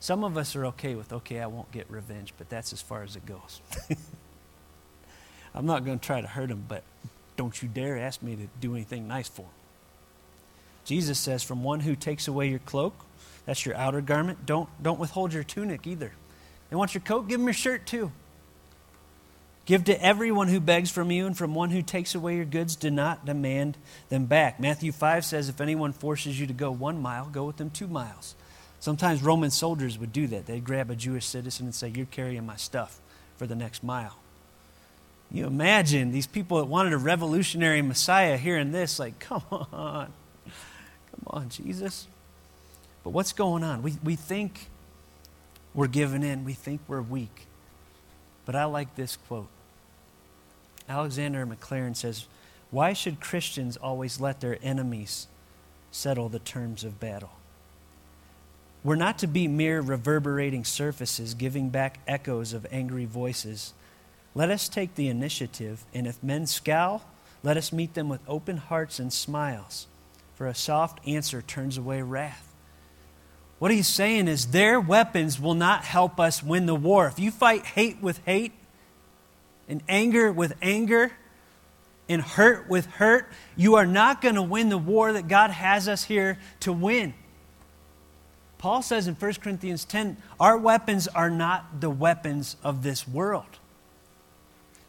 Some 0.00 0.24
of 0.24 0.36
us 0.36 0.56
are 0.56 0.66
okay 0.66 0.96
with, 0.96 1.12
okay, 1.12 1.40
I 1.40 1.46
won't 1.46 1.70
get 1.70 1.88
revenge, 1.88 2.34
but 2.36 2.48
that's 2.48 2.72
as 2.72 2.82
far 2.82 3.04
as 3.04 3.14
it 3.14 3.24
goes. 3.24 3.60
I'm 5.54 5.64
not 5.64 5.84
going 5.84 5.98
to 5.98 6.04
try 6.04 6.20
to 6.20 6.26
hurt 6.26 6.50
him, 6.50 6.64
but 6.68 6.82
don't 7.36 7.62
you 7.62 7.68
dare 7.68 7.98
ask 7.98 8.22
me 8.22 8.34
to 8.34 8.48
do 8.60 8.74
anything 8.74 9.06
nice 9.06 9.28
for 9.28 9.42
him. 9.42 9.48
Jesus 10.84 11.18
says, 11.18 11.42
from 11.42 11.62
one 11.62 11.80
who 11.80 11.94
takes 11.94 12.26
away 12.26 12.48
your 12.48 12.58
cloak, 12.60 12.94
that's 13.44 13.64
your 13.64 13.76
outer 13.76 14.00
garment, 14.00 14.44
don't, 14.44 14.68
don't 14.82 14.98
withhold 14.98 15.32
your 15.32 15.44
tunic 15.44 15.86
either. 15.86 16.12
They 16.68 16.76
want 16.76 16.94
your 16.94 17.02
coat, 17.02 17.28
give 17.28 17.38
them 17.38 17.46
your 17.46 17.54
shirt 17.54 17.86
too. 17.86 18.10
Give 19.66 19.82
to 19.84 20.00
everyone 20.00 20.46
who 20.46 20.60
begs 20.60 20.92
from 20.92 21.10
you, 21.10 21.26
and 21.26 21.36
from 21.36 21.52
one 21.52 21.70
who 21.70 21.82
takes 21.82 22.14
away 22.14 22.36
your 22.36 22.44
goods, 22.44 22.76
do 22.76 22.88
not 22.88 23.26
demand 23.26 23.76
them 24.08 24.26
back. 24.26 24.60
Matthew 24.60 24.92
5 24.92 25.24
says, 25.24 25.48
If 25.48 25.60
anyone 25.60 25.92
forces 25.92 26.38
you 26.38 26.46
to 26.46 26.52
go 26.52 26.70
one 26.70 27.02
mile, 27.02 27.26
go 27.26 27.44
with 27.44 27.56
them 27.56 27.70
two 27.70 27.88
miles. 27.88 28.36
Sometimes 28.78 29.24
Roman 29.24 29.50
soldiers 29.50 29.98
would 29.98 30.12
do 30.12 30.28
that. 30.28 30.46
They'd 30.46 30.64
grab 30.64 30.88
a 30.88 30.94
Jewish 30.94 31.26
citizen 31.26 31.66
and 31.66 31.74
say, 31.74 31.88
You're 31.88 32.06
carrying 32.06 32.46
my 32.46 32.54
stuff 32.54 33.00
for 33.36 33.48
the 33.48 33.56
next 33.56 33.82
mile. 33.82 34.16
You 35.32 35.46
imagine 35.46 36.12
these 36.12 36.28
people 36.28 36.58
that 36.58 36.66
wanted 36.66 36.92
a 36.92 36.98
revolutionary 36.98 37.82
Messiah 37.82 38.36
hearing 38.36 38.70
this, 38.70 39.00
like, 39.00 39.18
come 39.18 39.42
on, 39.50 40.12
come 41.10 41.26
on, 41.26 41.48
Jesus. 41.48 42.06
But 43.02 43.10
what's 43.10 43.32
going 43.32 43.64
on? 43.64 43.82
We, 43.82 43.96
we 44.04 44.14
think 44.14 44.68
we're 45.74 45.88
giving 45.88 46.22
in, 46.22 46.44
we 46.44 46.52
think 46.52 46.82
we're 46.86 47.02
weak. 47.02 47.46
But 48.44 48.54
I 48.54 48.66
like 48.66 48.94
this 48.94 49.16
quote. 49.16 49.48
Alexander 50.88 51.46
Maclaren 51.46 51.96
says, 51.96 52.26
Why 52.70 52.92
should 52.92 53.20
Christians 53.20 53.76
always 53.76 54.20
let 54.20 54.40
their 54.40 54.58
enemies 54.62 55.26
settle 55.90 56.28
the 56.28 56.38
terms 56.38 56.84
of 56.84 57.00
battle? 57.00 57.32
We're 58.84 58.94
not 58.94 59.18
to 59.18 59.26
be 59.26 59.48
mere 59.48 59.80
reverberating 59.80 60.64
surfaces 60.64 61.34
giving 61.34 61.70
back 61.70 61.98
echoes 62.06 62.52
of 62.52 62.66
angry 62.70 63.04
voices. 63.04 63.72
Let 64.34 64.50
us 64.50 64.68
take 64.68 64.94
the 64.94 65.08
initiative, 65.08 65.84
and 65.92 66.06
if 66.06 66.22
men 66.22 66.46
scowl, 66.46 67.02
let 67.42 67.56
us 67.56 67.72
meet 67.72 67.94
them 67.94 68.08
with 68.08 68.20
open 68.28 68.58
hearts 68.58 69.00
and 69.00 69.12
smiles, 69.12 69.88
for 70.36 70.46
a 70.46 70.54
soft 70.54 71.00
answer 71.06 71.42
turns 71.42 71.78
away 71.78 72.02
wrath. 72.02 72.54
What 73.58 73.70
he's 73.70 73.88
saying 73.88 74.28
is 74.28 74.48
their 74.48 74.78
weapons 74.78 75.40
will 75.40 75.54
not 75.54 75.84
help 75.84 76.20
us 76.20 76.42
win 76.42 76.66
the 76.66 76.74
war. 76.74 77.06
If 77.06 77.18
you 77.18 77.30
fight 77.30 77.64
hate 77.64 78.02
with 78.02 78.20
hate, 78.26 78.52
and 79.68 79.82
anger 79.88 80.32
with 80.32 80.54
anger, 80.62 81.12
and 82.08 82.22
hurt 82.22 82.68
with 82.68 82.86
hurt, 82.86 83.26
you 83.56 83.74
are 83.74 83.86
not 83.86 84.22
going 84.22 84.36
to 84.36 84.42
win 84.42 84.68
the 84.68 84.78
war 84.78 85.12
that 85.12 85.28
God 85.28 85.50
has 85.50 85.88
us 85.88 86.04
here 86.04 86.38
to 86.60 86.72
win. 86.72 87.14
Paul 88.58 88.82
says 88.82 89.06
in 89.06 89.14
1 89.14 89.34
Corinthians 89.34 89.84
10 89.84 90.16
our 90.40 90.56
weapons 90.56 91.08
are 91.08 91.30
not 91.30 91.80
the 91.80 91.90
weapons 91.90 92.56
of 92.62 92.82
this 92.82 93.06
world. 93.06 93.58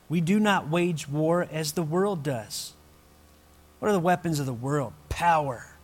We 0.09 0.21
do 0.21 0.39
not 0.39 0.69
wage 0.69 1.07
war 1.07 1.47
as 1.51 1.73
the 1.73 1.83
world 1.83 2.23
does. 2.23 2.73
What 3.79 3.89
are 3.89 3.93
the 3.93 3.99
weapons 3.99 4.39
of 4.39 4.45
the 4.45 4.53
world? 4.53 4.93
Power, 5.09 5.75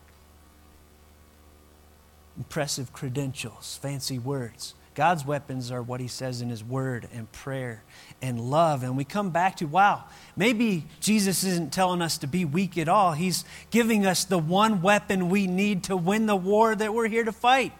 impressive 2.37 2.93
credentials, 2.93 3.77
fancy 3.81 4.17
words. 4.17 4.75
God's 4.95 5.25
weapons 5.25 5.71
are 5.71 5.81
what 5.81 5.99
he 5.99 6.07
says 6.07 6.41
in 6.41 6.49
his 6.49 6.63
word 6.63 7.07
and 7.13 7.31
prayer 7.31 7.83
and 8.21 8.39
love. 8.39 8.83
And 8.83 8.95
we 8.95 9.03
come 9.03 9.31
back 9.31 9.57
to, 9.57 9.65
wow, 9.65 10.03
maybe 10.35 10.85
Jesus 10.99 11.43
isn't 11.43 11.73
telling 11.73 12.01
us 12.01 12.19
to 12.19 12.27
be 12.27 12.45
weak 12.45 12.77
at 12.77 12.87
all. 12.87 13.13
He's 13.13 13.43
giving 13.71 14.05
us 14.05 14.23
the 14.23 14.37
one 14.37 14.81
weapon 14.81 15.29
we 15.29 15.47
need 15.47 15.83
to 15.83 15.97
win 15.97 16.27
the 16.27 16.35
war 16.35 16.75
that 16.75 16.93
we're 16.93 17.07
here 17.07 17.23
to 17.23 17.31
fight. 17.31 17.73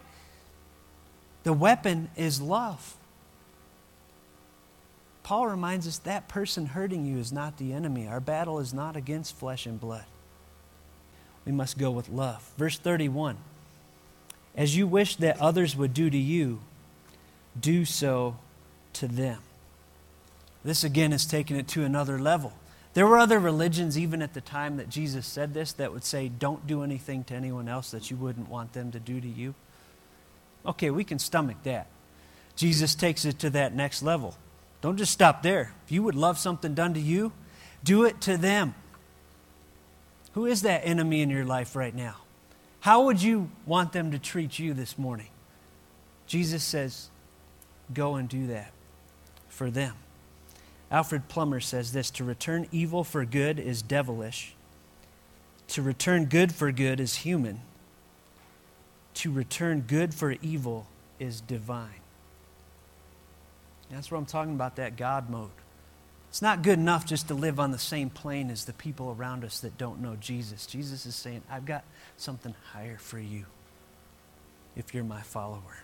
The 1.44 1.54
weapon 1.54 2.10
is 2.16 2.42
love. 2.42 2.96
Paul 5.24 5.48
reminds 5.48 5.88
us 5.88 6.00
that 6.00 6.28
person 6.28 6.66
hurting 6.66 7.06
you 7.06 7.18
is 7.18 7.32
not 7.32 7.58
the 7.58 7.74
enemy. 7.74 8.08
Our 8.08 8.20
battle 8.20 8.60
is 8.60 8.74
not 8.74 8.96
against 8.96 9.38
flesh 9.38 9.66
and 9.66 9.80
blood. 9.80 10.06
We 11.46 11.52
must 11.52 11.78
go 11.78 11.92
with 11.92 12.10
love. 12.10 12.50
Verse 12.58 12.78
31 12.78 13.38
As 14.56 14.76
you 14.76 14.88
wish 14.88 15.16
that 15.18 15.40
others 15.40 15.76
would 15.76 15.94
do 15.94 16.10
to 16.10 16.18
you, 16.18 16.60
do 17.60 17.86
so 17.86 18.38
to 18.94 19.08
them. 19.08 19.40
This 20.64 20.84
again 20.84 21.14
is 21.14 21.26
taking 21.26 21.58
it 21.58 21.68
to 21.70 21.84
another 21.84 22.20
level. 22.20 22.54
There 22.94 23.08
were 23.08 23.18
other 23.18 23.40
religions, 23.40 23.98
even 23.98 24.22
at 24.22 24.34
the 24.34 24.42
time 24.42 24.78
that 24.78 24.88
Jesus 24.88 25.26
said 25.26 25.54
this, 25.54 25.74
that 25.74 25.92
would 25.92 26.04
say, 26.04 26.30
Don't 26.30 26.68
do 26.68 26.84
anything 26.84 27.24
to 27.26 27.34
anyone 27.34 27.68
else 27.68 27.92
that 27.92 28.12
you 28.12 28.18
wouldn't 28.18 28.50
want 28.50 28.74
them 28.74 28.92
to 28.92 29.00
do 29.00 29.20
to 29.20 29.28
you. 29.28 29.56
Okay, 30.66 30.92
we 30.92 31.04
can 31.04 31.20
stomach 31.20 31.58
that. 31.64 31.88
Jesus 32.56 32.94
takes 32.96 33.26
it 33.26 33.40
to 33.40 33.50
that 33.50 33.76
next 33.76 34.04
level. 34.04 34.36
Don't 34.82 34.98
just 34.98 35.12
stop 35.12 35.42
there. 35.42 35.74
If 35.86 35.92
you 35.92 36.04
would 36.04 36.16
love 36.16 36.38
something 36.38 36.74
done 36.74 36.94
to 36.94 37.00
you, 37.00 37.32
do 37.84 38.04
it 38.04 38.22
to 38.22 38.38
them. 38.38 38.76
Who 40.34 40.46
is 40.46 40.62
that 40.62 40.82
enemy 40.86 41.22
in 41.22 41.30
your 41.30 41.46
life 41.46 41.76
right 41.76 41.94
now? 41.94 42.18
How 42.80 43.06
would 43.06 43.22
you 43.22 43.50
want 43.66 43.94
them 43.94 44.12
to 44.12 44.20
treat 44.20 44.60
you 44.60 44.74
this 44.74 44.98
morning? 44.98 45.30
Jesus 46.28 46.64
says, 46.64 47.10
Go 47.94 48.16
and 48.16 48.28
do 48.28 48.48
that 48.48 48.72
for 49.50 49.70
them. 49.70 49.96
Alfred 50.92 51.28
Plummer 51.28 51.60
says 51.60 51.92
this 51.92 52.12
to 52.12 52.24
return 52.24 52.68
evil 52.72 53.04
for 53.04 53.26
good 53.26 53.60
is 53.60 53.82
devilish, 53.82 54.54
to 55.70 55.82
return 55.82 56.26
good 56.26 56.54
for 56.54 56.72
good 56.72 57.00
is 57.00 57.18
human, 57.18 57.62
to 59.16 59.32
return 59.32 59.82
good 59.82 60.14
for 60.14 60.36
evil 60.42 60.88
is 61.20 61.42
divine. 61.42 62.02
That's 63.90 64.12
what 64.12 64.18
I'm 64.18 64.26
talking 64.26 64.54
about, 64.54 64.76
that 64.78 64.96
God 64.98 65.30
mode. 65.30 65.52
It's 66.30 66.42
not 66.42 66.64
good 66.64 66.80
enough 66.80 67.06
just 67.06 67.28
to 67.28 67.36
live 67.36 67.60
on 67.60 67.72
the 67.72 67.78
same 67.78 68.10
plane 68.10 68.50
as 68.50 68.66
the 68.66 68.74
people 68.74 69.16
around 69.18 69.44
us 69.44 69.60
that 69.60 69.78
don't 69.78 70.02
know 70.02 70.16
Jesus. 70.20 70.66
Jesus 70.66 71.06
is 71.06 71.16
saying, 71.16 71.44
I've 71.50 71.66
got 71.66 71.84
something 72.18 72.56
higher 72.72 72.98
for 72.98 73.20
you 73.20 73.46
if 74.76 74.96
you're 74.96 75.04
my 75.04 75.22
follower. 75.22 75.84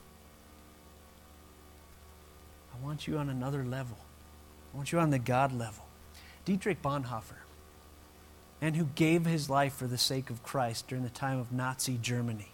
I 2.81 2.85
want 2.85 3.07
you 3.07 3.17
on 3.17 3.29
another 3.29 3.63
level. 3.63 3.97
I 4.73 4.77
want 4.77 4.91
you 4.91 4.99
on 4.99 5.09
the 5.09 5.19
God 5.19 5.53
level. 5.53 5.85
Dietrich 6.45 6.81
Bonhoeffer, 6.81 7.37
and 8.61 8.75
who 8.75 8.85
gave 8.95 9.25
his 9.25 9.49
life 9.49 9.73
for 9.73 9.85
the 9.85 9.97
sake 9.97 10.29
of 10.29 10.41
Christ 10.41 10.87
during 10.87 11.03
the 11.03 11.09
time 11.09 11.37
of 11.37 11.51
Nazi 11.51 11.99
Germany, 12.01 12.49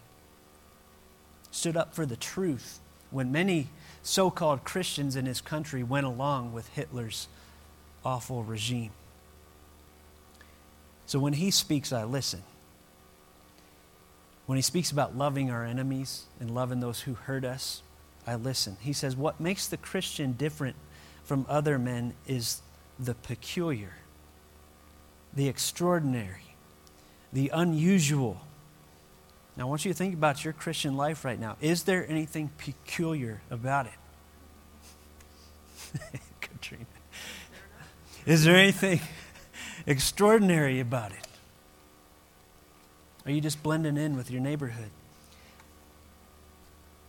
stood 1.50 1.76
up 1.76 1.94
for 1.94 2.04
the 2.04 2.16
truth 2.16 2.80
when 3.10 3.32
many 3.32 3.68
so 4.02 4.30
called 4.30 4.64
Christians 4.64 5.16
in 5.16 5.24
his 5.24 5.40
country 5.40 5.82
went 5.82 6.04
along 6.04 6.52
with 6.52 6.68
Hitler's 6.68 7.28
awful 8.04 8.42
regime. 8.42 8.90
So 11.06 11.18
when 11.18 11.32
he 11.32 11.50
speaks, 11.50 11.90
I 11.90 12.04
listen. 12.04 12.42
When 14.44 14.56
he 14.56 14.62
speaks 14.62 14.90
about 14.90 15.16
loving 15.16 15.50
our 15.50 15.64
enemies 15.64 16.24
and 16.38 16.54
loving 16.54 16.80
those 16.80 17.00
who 17.00 17.14
hurt 17.14 17.44
us, 17.44 17.82
I 18.28 18.34
listen. 18.34 18.76
He 18.80 18.92
says, 18.92 19.16
What 19.16 19.40
makes 19.40 19.66
the 19.68 19.78
Christian 19.78 20.32
different 20.32 20.76
from 21.24 21.46
other 21.48 21.78
men 21.78 22.12
is 22.26 22.60
the 22.98 23.14
peculiar, 23.14 23.94
the 25.32 25.48
extraordinary, 25.48 26.54
the 27.32 27.50
unusual. 27.54 28.42
Now, 29.56 29.64
I 29.64 29.66
want 29.70 29.86
you 29.86 29.92
to 29.92 29.96
think 29.96 30.12
about 30.12 30.44
your 30.44 30.52
Christian 30.52 30.94
life 30.94 31.24
right 31.24 31.40
now. 31.40 31.56
Is 31.62 31.84
there 31.84 32.06
anything 32.06 32.50
peculiar 32.58 33.40
about 33.50 33.86
it? 33.86 33.92
Katrina. 36.42 36.84
Is 38.26 38.44
there 38.44 38.56
anything 38.56 39.00
extraordinary 39.86 40.80
about 40.80 41.12
it? 41.12 41.26
Are 43.24 43.30
you 43.32 43.40
just 43.40 43.62
blending 43.62 43.96
in 43.96 44.18
with 44.18 44.30
your 44.30 44.42
neighborhood? 44.42 44.90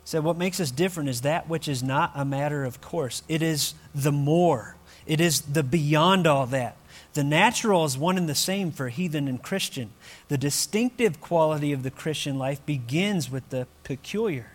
Said, 0.10 0.24
What 0.24 0.38
makes 0.38 0.60
us 0.60 0.72
different 0.72 1.08
is 1.08 1.22
that 1.22 1.48
which 1.48 1.67
is 1.67 1.84
not 1.84 2.12
a 2.15 2.26
matter 2.26 2.65
of 2.65 2.82
course. 2.82 3.22
It 3.28 3.43
is 3.43 3.76
the 3.93 4.12
more, 4.12 4.76
it 5.06 5.22
is 5.22 5.41
the 5.41 5.62
beyond 5.62 6.26
all 6.26 6.48
that. 6.48 6.78
The 7.13 7.24
natural 7.24 7.86
is 7.86 7.95
one 7.95 8.17
and 8.17 8.28
the 8.28 8.34
same 8.34 8.72
for 8.72 8.89
heathen 8.89 9.28
and 9.28 9.41
Christian. 9.41 9.91
The 10.28 10.38
distinctive 10.38 11.22
quality 11.22 11.72
of 11.74 11.84
the 11.84 11.91
Christian 11.91 12.39
life 12.39 12.65
begins 12.65 13.30
with 13.30 13.50
the 13.50 13.67
peculiar. 13.84 14.54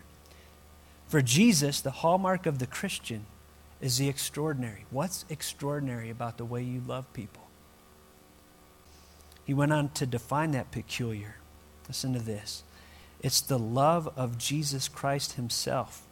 For 1.06 1.22
Jesus, 1.22 1.80
the 1.80 1.90
hallmark 1.90 2.46
of 2.46 2.58
the 2.58 2.66
Christian 2.66 3.26
is 3.80 3.98
the 3.98 4.08
extraordinary. 4.08 4.86
What's 4.90 5.24
extraordinary 5.28 6.10
about 6.10 6.36
the 6.36 6.44
way 6.44 6.64
you 6.64 6.82
love 6.84 7.12
people? 7.12 7.42
He 9.44 9.54
went 9.54 9.72
on 9.72 9.90
to 9.90 10.06
define 10.06 10.50
that 10.52 10.72
peculiar. 10.72 11.36
Listen 11.86 12.12
to 12.12 12.20
this 12.20 12.64
it's 13.24 13.40
the 13.40 13.58
love 13.58 14.12
of 14.18 14.36
Jesus 14.36 14.86
Christ 14.86 15.32
Himself 15.32 16.02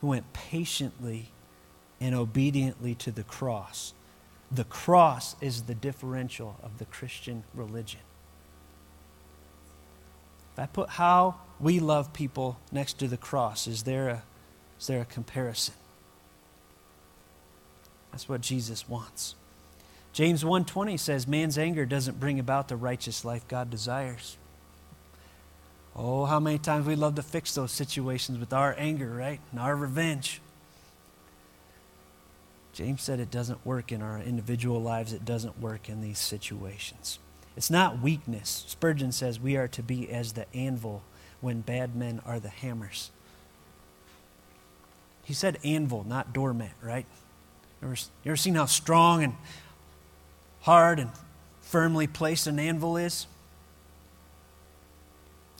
who 0.00 0.06
went 0.06 0.32
patiently 0.32 1.26
and 2.00 2.14
obediently 2.14 2.94
to 2.94 3.10
the 3.10 3.24
cross. 3.24 3.92
The 4.50 4.64
cross 4.64 5.36
is 5.42 5.64
the 5.64 5.74
differential 5.74 6.56
of 6.62 6.78
the 6.78 6.86
Christian 6.86 7.44
religion. 7.54 8.00
If 10.54 10.58
I 10.60 10.64
put 10.64 10.88
how 10.88 11.36
we 11.60 11.78
love 11.78 12.14
people 12.14 12.58
next 12.72 12.98
to 13.00 13.06
the 13.06 13.18
cross, 13.18 13.66
is 13.66 13.82
there 13.82 14.08
a, 14.08 14.22
is 14.80 14.86
there 14.86 15.02
a 15.02 15.04
comparison? 15.04 15.74
That's 18.12 18.30
what 18.30 18.40
Jesus 18.40 18.88
wants. 18.88 19.34
James 20.14 20.42
1:20 20.42 20.98
says 20.98 21.28
man's 21.28 21.58
anger 21.58 21.84
doesn't 21.84 22.18
bring 22.18 22.40
about 22.40 22.68
the 22.68 22.76
righteous 22.76 23.26
life 23.26 23.46
God 23.46 23.68
desires. 23.68 24.38
Oh, 25.96 26.24
how 26.24 26.40
many 26.40 26.58
times 26.58 26.86
we 26.86 26.94
love 26.94 27.16
to 27.16 27.22
fix 27.22 27.54
those 27.54 27.72
situations 27.72 28.38
with 28.38 28.52
our 28.52 28.74
anger, 28.78 29.10
right? 29.10 29.40
And 29.50 29.60
our 29.60 29.74
revenge. 29.74 30.40
James 32.72 33.02
said 33.02 33.20
it 33.20 33.30
doesn't 33.30 33.66
work 33.66 33.92
in 33.92 34.00
our 34.00 34.18
individual 34.18 34.80
lives, 34.80 35.12
it 35.12 35.24
doesn't 35.24 35.60
work 35.60 35.88
in 35.88 36.00
these 36.00 36.18
situations. 36.18 37.18
It's 37.56 37.70
not 37.70 38.00
weakness. 38.00 38.64
Spurgeon 38.68 39.12
says 39.12 39.40
we 39.40 39.56
are 39.56 39.68
to 39.68 39.82
be 39.82 40.10
as 40.10 40.32
the 40.32 40.46
anvil 40.54 41.02
when 41.40 41.60
bad 41.60 41.96
men 41.96 42.20
are 42.24 42.38
the 42.38 42.48
hammers. 42.48 43.10
He 45.24 45.34
said 45.34 45.58
anvil, 45.64 46.04
not 46.04 46.32
doormat, 46.32 46.72
right? 46.80 47.06
You 47.82 47.88
ever, 47.88 47.96
you 48.24 48.30
ever 48.30 48.36
seen 48.36 48.54
how 48.54 48.66
strong 48.66 49.22
and 49.24 49.34
hard 50.62 50.98
and 50.98 51.10
firmly 51.60 52.06
placed 52.06 52.46
an 52.46 52.58
anvil 52.58 52.96
is? 52.96 53.26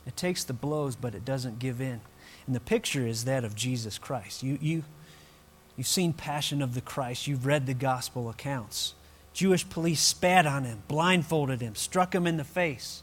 It 0.06 0.16
takes 0.16 0.44
the 0.44 0.52
blows, 0.52 0.96
but 0.96 1.14
it 1.14 1.24
doesn't 1.24 1.58
give 1.58 1.80
in. 1.80 2.00
And 2.46 2.56
the 2.56 2.60
picture 2.60 3.06
is 3.06 3.24
that 3.24 3.44
of 3.44 3.54
Jesus 3.54 3.98
Christ. 3.98 4.42
You, 4.42 4.58
you, 4.60 4.84
you've 5.76 5.86
seen 5.86 6.12
Passion 6.12 6.62
of 6.62 6.74
the 6.74 6.80
Christ, 6.80 7.26
you've 7.26 7.46
read 7.46 7.66
the 7.66 7.74
gospel 7.74 8.28
accounts. 8.28 8.94
Jewish 9.32 9.68
police 9.68 10.00
spat 10.00 10.46
on 10.46 10.64
him, 10.64 10.82
blindfolded 10.88 11.60
him, 11.60 11.74
struck 11.74 12.14
him 12.14 12.26
in 12.26 12.36
the 12.36 12.44
face. 12.44 13.02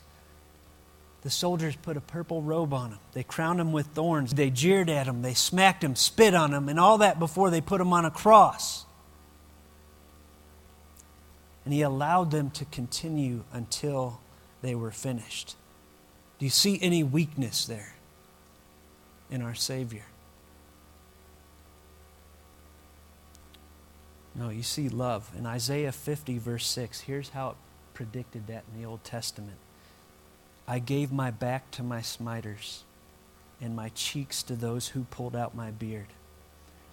The 1.22 1.30
soldiers 1.30 1.76
put 1.76 1.98
a 1.98 2.02
purple 2.02 2.42
robe 2.42 2.74
on 2.74 2.92
him. 2.92 3.00
They 3.14 3.24
crowned 3.24 3.60
him 3.60 3.72
with 3.72 3.88
thorns. 3.88 4.34
They 4.34 4.50
jeered 4.50 4.90
at 4.90 5.08
him. 5.08 5.22
They 5.22 5.34
smacked 5.34 5.84
him, 5.84 5.96
spit 5.96 6.34
on 6.34 6.54
him, 6.54 6.70
and 6.70 6.80
all 6.80 7.00
that 7.00 7.20
before 7.20 7.50
they 7.50 7.60
put 7.60 7.82
him 7.82 7.92
on 7.92 8.06
a 8.06 8.12
cross. 8.12 8.86
And 11.66 11.74
he 11.74 11.82
allowed 11.82 12.32
them 12.32 12.50
to 12.52 12.66
continue 12.66 13.44
until 13.52 14.22
they 14.62 14.76
were 14.76 14.92
finished. 14.92 15.56
Do 16.40 16.46
you 16.46 16.52
see 16.52 16.78
any 16.82 17.04
weakness 17.04 17.66
there 17.66 17.94
in 19.32 19.42
our 19.42 19.56
Savior? 19.56 20.06
No, 24.36 24.50
you 24.50 24.62
see 24.62 24.88
love. 24.88 25.32
In 25.36 25.48
Isaiah 25.48 25.92
50, 25.92 26.38
verse 26.38 26.68
6, 26.68 27.02
here's 27.02 27.30
how 27.30 27.50
it 27.50 27.56
predicted 27.96 28.46
that 28.48 28.64
in 28.72 28.80
the 28.80 28.88
Old 28.88 29.04
Testament 29.04 29.58
I 30.68 30.80
gave 30.80 31.12
my 31.12 31.32
back 31.32 31.72
to 31.72 31.84
my 31.84 32.02
smiters, 32.02 32.84
and 33.62 33.76
my 33.76 33.90
cheeks 33.90 34.44
to 34.44 34.56
those 34.56 34.90
who 34.90 35.06
pulled 35.06 35.36
out 35.36 35.56
my 35.56 35.72
beard. 35.72 36.08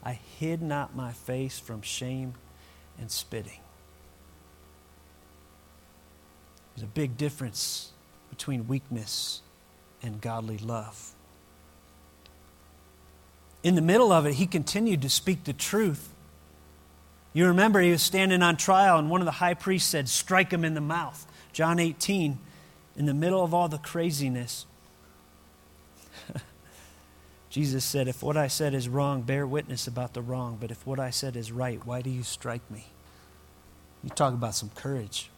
I 0.02 0.12
hid 0.12 0.62
not 0.62 0.94
my 0.94 1.12
face 1.12 1.58
from 1.58 1.82
shame 1.82 2.34
and 2.98 3.10
spitting. 3.10 3.60
There's 6.74 6.84
a 6.84 6.86
big 6.86 7.16
difference 7.16 7.92
between 8.30 8.66
weakness 8.66 9.42
and 10.02 10.20
godly 10.20 10.58
love. 10.58 11.12
In 13.62 13.74
the 13.74 13.82
middle 13.82 14.12
of 14.12 14.26
it, 14.26 14.34
he 14.34 14.46
continued 14.46 15.02
to 15.02 15.08
speak 15.08 15.44
the 15.44 15.52
truth. 15.54 16.10
You 17.32 17.46
remember 17.46 17.80
he 17.80 17.90
was 17.90 18.02
standing 18.02 18.42
on 18.42 18.56
trial, 18.56 18.98
and 18.98 19.08
one 19.08 19.20
of 19.20 19.24
the 19.24 19.32
high 19.32 19.54
priests 19.54 19.88
said, 19.88 20.08
Strike 20.08 20.52
him 20.52 20.64
in 20.64 20.74
the 20.74 20.80
mouth. 20.80 21.26
John 21.52 21.78
18, 21.78 22.38
in 22.96 23.06
the 23.06 23.14
middle 23.14 23.42
of 23.42 23.54
all 23.54 23.68
the 23.68 23.78
craziness, 23.78 24.66
Jesus 27.48 27.84
said, 27.84 28.06
If 28.06 28.22
what 28.22 28.36
I 28.36 28.48
said 28.48 28.74
is 28.74 28.88
wrong, 28.88 29.22
bear 29.22 29.46
witness 29.46 29.86
about 29.86 30.12
the 30.12 30.22
wrong. 30.22 30.58
But 30.60 30.70
if 30.70 30.86
what 30.86 31.00
I 31.00 31.10
said 31.10 31.34
is 31.34 31.50
right, 31.50 31.84
why 31.86 32.02
do 32.02 32.10
you 32.10 32.22
strike 32.22 32.70
me? 32.70 32.86
You 34.02 34.10
talk 34.10 34.34
about 34.34 34.54
some 34.54 34.70
courage. 34.74 35.30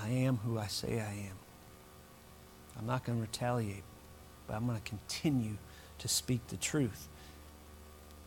I 0.00 0.08
am 0.08 0.38
who 0.38 0.58
I 0.58 0.66
say 0.66 1.00
I 1.00 1.12
am. 1.12 1.36
I'm 2.78 2.86
not 2.86 3.04
going 3.04 3.18
to 3.18 3.22
retaliate, 3.22 3.82
but 4.46 4.54
I'm 4.54 4.66
going 4.66 4.80
to 4.80 4.88
continue 4.88 5.56
to 5.98 6.08
speak 6.08 6.46
the 6.48 6.56
truth. 6.56 7.08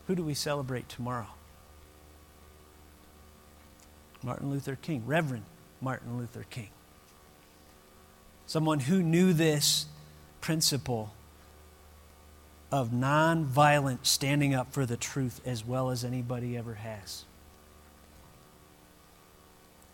Who 0.06 0.14
do 0.14 0.22
we 0.22 0.34
celebrate 0.34 0.88
tomorrow? 0.88 1.28
Martin 4.22 4.50
Luther 4.50 4.76
King, 4.76 5.02
Reverend 5.06 5.44
Martin 5.80 6.18
Luther 6.18 6.44
King. 6.48 6.68
Someone 8.46 8.80
who 8.80 9.02
knew 9.02 9.32
this 9.32 9.86
principle 10.40 11.14
of 12.70 12.90
nonviolent 12.90 13.98
standing 14.02 14.54
up 14.54 14.72
for 14.72 14.86
the 14.86 14.96
truth 14.96 15.40
as 15.46 15.64
well 15.64 15.90
as 15.90 16.04
anybody 16.04 16.56
ever 16.56 16.74
has. 16.74 17.24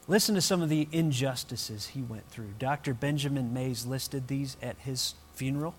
Listen 0.08 0.34
to 0.34 0.40
some 0.40 0.62
of 0.62 0.70
the 0.70 0.88
injustices 0.90 1.88
he 1.88 2.00
went 2.00 2.28
through. 2.30 2.54
Dr. 2.58 2.94
Benjamin 2.94 3.52
Mays 3.52 3.84
listed 3.84 4.26
these 4.26 4.56
at 4.62 4.76
his 4.78 5.14
funeral. 5.34 5.74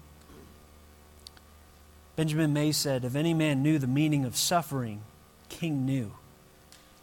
Benjamin 2.15 2.53
Mays 2.53 2.77
said, 2.77 3.03
If 3.03 3.15
any 3.15 3.33
man 3.33 3.63
knew 3.63 3.79
the 3.79 3.87
meaning 3.87 4.23
of 4.23 4.37
suffering, 4.37 5.01
King 5.49 5.85
knew. 5.85 6.11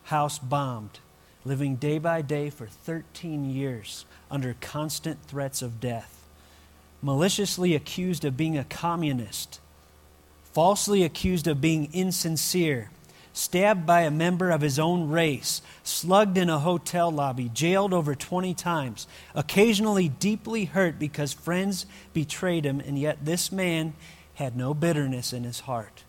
House 0.05 0.39
bombed, 0.39 1.01
living 1.45 1.77
day 1.77 1.99
by 1.99 2.23
day 2.23 2.49
for 2.49 2.67
13 2.67 3.51
years 3.51 4.07
under 4.31 4.55
constant 4.61 5.21
threats 5.25 5.62
of 5.62 5.81
death, 5.81 6.25
maliciously 7.03 7.75
accused 7.75 8.25
of 8.25 8.37
being 8.37 8.57
a 8.57 8.65
communist 8.65 9.59
falsely 10.57 11.03
accused 11.03 11.47
of 11.47 11.61
being 11.61 11.93
insincere, 11.93 12.89
stabbed 13.37 13.85
by 13.85 14.03
a 14.03 14.11
member 14.11 14.51
of 14.51 14.62
his 14.62 14.79
own 14.79 15.09
race, 15.11 15.61
slugged 15.83 16.38
in 16.38 16.49
a 16.49 16.59
hotel 16.59 17.11
lobby, 17.11 17.51
jailed 17.53 17.92
over 17.92 18.14
20 18.14 18.55
times, 18.55 19.07
occasionally 19.35 20.09
deeply 20.09 20.64
hurt 20.64 20.99
because 20.99 21.33
friends 21.33 21.85
betrayed 22.12 22.64
him, 22.64 22.81
and 22.81 22.99
yet 22.99 23.25
this 23.25 23.53
man 23.53 23.92
had 24.35 24.57
no 24.57 24.72
bitterness 24.72 25.33
in 25.33 25.44
his 25.44 25.61
heart. 25.61 26.05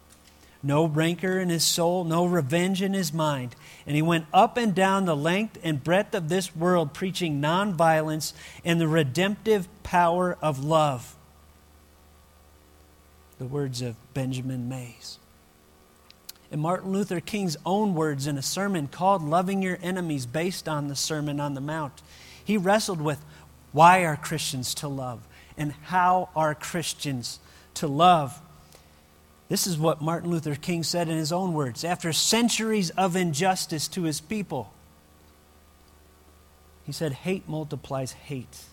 No 0.63 0.85
rancor 0.85 1.37
in 1.39 1.49
his 1.49 1.63
soul, 1.63 2.03
no 2.03 2.25
revenge 2.25 2.81
in 2.81 2.93
his 2.93 3.13
mind. 3.13 3.55
And 3.85 3.95
he 3.95 4.01
went 4.01 4.25
up 4.33 4.57
and 4.57 4.73
down 4.73 5.05
the 5.05 5.15
length 5.15 5.59
and 5.63 5.83
breadth 5.83 6.15
of 6.15 6.29
this 6.29 6.55
world 6.55 6.93
preaching 6.93 7.41
nonviolence 7.41 8.33
and 8.65 8.81
the 8.81 8.87
redemptive 8.87 9.67
power 9.83 10.37
of 10.41 10.63
love 10.63 11.13
the 13.37 13.45
words 13.45 13.83
of 13.83 13.95
Benjamin 14.15 14.67
Mays. 14.67 15.19
And 16.51 16.62
Martin 16.62 16.91
Luther 16.91 17.19
King's 17.19 17.57
own 17.65 17.93
words 17.93 18.25
in 18.25 18.38
a 18.38 18.41
sermon 18.41 18.88
called 18.88 19.21
Loving 19.21 19.62
Your 19.62 19.77
Enemies, 19.81 20.25
based 20.25 20.69
on 20.69 20.88
the 20.88 20.95
Sermon 20.95 21.39
on 21.39 21.53
the 21.53 21.62
Mount. 21.62 22.01
He 22.43 22.57
wrestled 22.57 23.01
with 23.01 23.23
why 23.73 24.05
are 24.05 24.15
Christians 24.15 24.73
to 24.75 24.88
love 24.88 25.19
and 25.57 25.73
how 25.83 26.29
are 26.36 26.55
Christians 26.55 27.39
to 27.75 27.88
love. 27.88 28.39
This 29.49 29.67
is 29.67 29.77
what 29.77 30.01
Martin 30.01 30.29
Luther 30.29 30.55
King 30.55 30.83
said 30.83 31.10
in 31.10 31.17
his 31.17 31.31
own 31.31 31.53
words 31.53 31.83
after 31.83 32.13
centuries 32.13 32.89
of 32.91 33.15
injustice 33.15 33.88
to 33.89 34.03
his 34.03 34.21
people. 34.21 34.71
He 36.86 36.93
said, 36.93 37.12
Hate 37.12 37.49
multiplies 37.49 38.13
hate. 38.13 38.63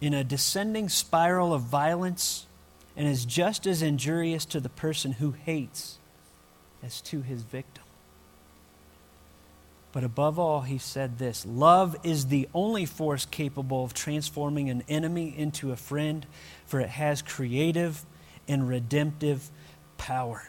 In 0.00 0.14
a 0.14 0.22
descending 0.22 0.88
spiral 0.88 1.52
of 1.52 1.62
violence, 1.62 2.46
and 2.96 3.08
is 3.08 3.24
just 3.24 3.66
as 3.66 3.82
injurious 3.82 4.44
to 4.44 4.60
the 4.60 4.68
person 4.68 5.12
who 5.12 5.32
hates 5.32 5.98
as 6.84 7.00
to 7.00 7.22
his 7.22 7.42
victim. 7.42 7.84
But 9.92 10.04
above 10.04 10.38
all, 10.38 10.62
he 10.62 10.78
said 10.78 11.18
this 11.18 11.46
love 11.46 11.96
is 12.02 12.26
the 12.26 12.48
only 12.52 12.84
force 12.84 13.26
capable 13.26 13.84
of 13.84 13.94
transforming 13.94 14.68
an 14.68 14.82
enemy 14.88 15.32
into 15.36 15.70
a 15.70 15.76
friend, 15.76 16.26
for 16.66 16.80
it 16.80 16.88
has 16.88 17.22
creative 17.22 18.04
and 18.48 18.68
redemptive 18.68 19.50
power. 19.96 20.48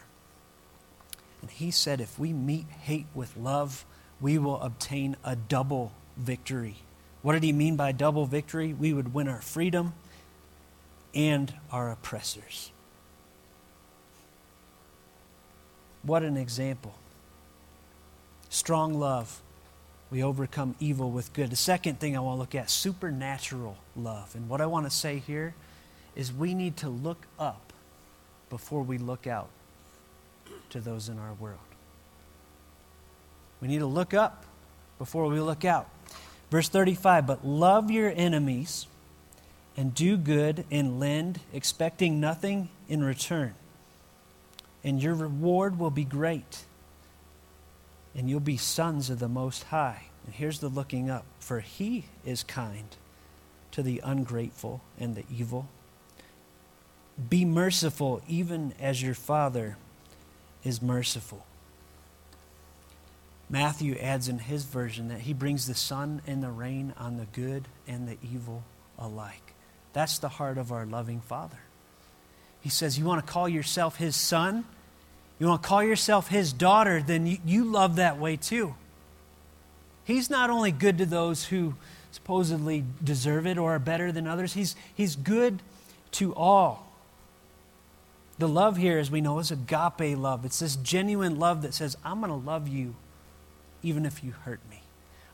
And 1.42 1.52
he 1.52 1.70
said, 1.70 2.02
if 2.02 2.18
we 2.18 2.34
meet 2.34 2.66
hate 2.70 3.06
with 3.14 3.38
love, 3.38 3.86
we 4.20 4.40
will 4.40 4.60
obtain 4.62 5.16
a 5.24 5.36
double 5.36 5.94
victory. 6.18 6.78
What 7.22 7.34
did 7.34 7.44
he 7.44 7.54
mean 7.54 7.76
by 7.76 7.92
double 7.92 8.26
victory? 8.26 8.74
We 8.74 8.94
would 8.94 9.14
win 9.14 9.28
our 9.28 9.42
freedom 9.42 9.94
and 11.14 11.54
our 11.72 11.92
oppressors. 11.92 12.72
What 16.06 16.24
an 16.24 16.38
example. 16.38 16.94
Strong 18.50 18.94
love. 18.94 19.42
We 20.12 20.24
overcome 20.24 20.76
evil 20.80 21.10
with 21.10 21.34
good. 21.34 21.50
The 21.50 21.56
second 21.56 22.00
thing 22.00 22.16
I 22.16 22.20
want 22.20 22.36
to 22.38 22.40
look 22.40 22.56
at 22.56 22.70
supernatural 22.70 23.76
love. 23.96 24.36
And 24.36 24.48
what 24.48 24.62
I 24.62 24.68
want 24.68 24.86
to 24.86 24.92
say 24.92 25.18
here 25.18 25.56
is 26.16 26.32
we 26.32 26.54
need 26.54 26.78
to 26.78 26.90
look 26.90 27.26
up 27.40 27.74
before 28.50 28.84
we 28.84 28.98
look 28.98 29.26
out 29.26 29.50
to 30.70 30.80
those 30.80 31.10
in 31.10 31.18
our 31.18 31.34
world. 31.34 31.58
We 33.60 33.68
need 33.68 33.80
to 33.80 33.88
look 33.88 34.14
up 34.14 34.46
before 35.00 35.26
we 35.28 35.40
look 35.40 35.66
out. 35.66 35.90
Verse 36.52 36.70
35 36.70 37.26
But 37.26 37.46
love 37.46 37.90
your 37.90 38.14
enemies 38.16 38.86
and 39.76 39.94
do 39.94 40.18
good 40.18 40.66
and 40.70 41.00
lend, 41.00 41.40
expecting 41.52 42.20
nothing 42.20 42.70
in 42.88 43.04
return. 43.04 43.56
And 44.86 45.02
your 45.02 45.16
reward 45.16 45.80
will 45.80 45.90
be 45.90 46.04
great, 46.04 46.64
and 48.14 48.30
you'll 48.30 48.40
be 48.40 48.56
sons 48.56 49.10
of 49.10 49.18
the 49.18 49.28
Most 49.28 49.64
High. 49.64 50.04
And 50.26 50.36
here's 50.36 50.60
the 50.60 50.70
looking 50.70 51.10
up 51.10 51.26
for 51.40 51.60
he 51.60 52.06
is 52.24 52.44
kind 52.44 52.96
to 53.72 53.82
the 53.82 54.00
ungrateful 54.04 54.82
and 55.00 55.16
the 55.16 55.26
evil. 55.36 55.68
Be 57.30 57.46
merciful, 57.46 58.22
even 58.28 58.74
as 58.80 59.02
your 59.02 59.16
Father 59.16 59.78
is 60.64 60.84
merciful. 60.84 61.48
Matthew 63.50 63.96
adds 63.96 64.28
in 64.28 64.40
his 64.40 64.66
version 64.66 65.08
that 65.08 65.22
he 65.22 65.34
brings 65.34 65.66
the 65.66 65.76
sun 65.76 66.22
and 66.28 66.44
the 66.44 66.50
rain 66.50 66.94
on 66.98 67.18
the 67.18 67.26
good 67.26 67.68
and 67.88 68.08
the 68.08 68.18
evil 68.24 68.64
alike. 69.00 69.54
That's 69.94 70.20
the 70.20 70.30
heart 70.30 70.58
of 70.60 70.72
our 70.72 70.86
loving 70.86 71.22
Father. 71.22 71.58
He 72.66 72.70
says, 72.70 72.98
You 72.98 73.06
want 73.06 73.26
to 73.26 73.32
call 73.32 73.48
yourself 73.48 73.98
His 73.98 74.16
son? 74.16 74.66
You 75.40 75.48
want 75.48 75.64
to 75.64 75.68
call 75.68 75.84
yourself 75.84 76.30
His 76.30 76.54
daughter? 76.54 77.02
Then 77.02 77.28
you, 77.28 77.38
you 77.46 77.64
love 77.66 77.98
that 77.98 78.18
way 78.18 78.38
too. 78.38 78.76
He's 80.04 80.30
not 80.30 80.50
only 80.50 80.72
good 80.72 80.98
to 81.00 81.06
those 81.06 81.46
who 81.46 81.76
supposedly 82.12 82.86
deserve 83.04 83.46
it 83.46 83.58
or 83.58 83.76
are 83.76 83.80
better 83.80 84.12
than 84.12 84.28
others, 84.28 84.54
He's, 84.54 84.76
he's 84.94 85.16
good 85.16 85.62
to 86.12 86.34
all. 86.36 86.86
The 88.38 88.48
love 88.48 88.78
here, 88.78 89.00
as 89.00 89.10
we 89.10 89.22
know, 89.22 89.40
is 89.40 89.52
agape 89.52 90.18
love. 90.18 90.46
It's 90.46 90.60
this 90.60 90.76
genuine 90.76 91.40
love 91.40 91.62
that 91.62 91.74
says, 91.74 91.98
I'm 92.04 92.20
going 92.20 92.30
to 92.30 92.36
love 92.36 92.68
you 92.68 92.96
even 93.82 94.06
if 94.06 94.24
you 94.24 94.32
hurt 94.32 94.60
me. 94.70 94.82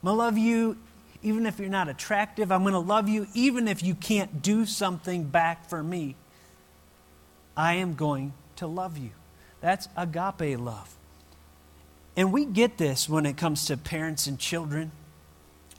I'm 0.01 0.07
going 0.07 0.17
to 0.17 0.23
love 0.23 0.37
you 0.37 0.77
even 1.23 1.45
if 1.45 1.59
you're 1.59 1.69
not 1.69 1.89
attractive. 1.89 2.51
I'm 2.51 2.61
going 2.61 2.73
to 2.73 2.79
love 2.79 3.09
you 3.09 3.27
even 3.33 3.67
if 3.67 3.81
you 3.81 3.95
can't 3.95 4.41
do 4.41 4.65
something 4.65 5.23
back 5.23 5.67
for 5.67 5.81
me. 5.81 6.15
I 7.57 7.75
am 7.75 7.95
going 7.95 8.33
to 8.57 8.67
love 8.67 8.97
you. 8.97 9.11
That's 9.61 9.87
agape 9.95 10.59
love. 10.59 10.95
And 12.17 12.33
we 12.33 12.45
get 12.45 12.77
this 12.77 13.07
when 13.07 13.25
it 13.25 13.37
comes 13.37 13.65
to 13.67 13.77
parents 13.77 14.27
and 14.27 14.37
children, 14.37 14.91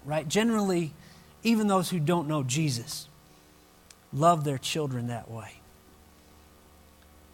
right? 0.04 0.26
Generally, 0.26 0.94
even 1.42 1.66
those 1.66 1.90
who 1.90 1.98
don't 1.98 2.26
know 2.26 2.42
Jesus 2.42 3.08
love 4.12 4.44
their 4.44 4.58
children 4.58 5.08
that 5.08 5.30
way. 5.30 5.54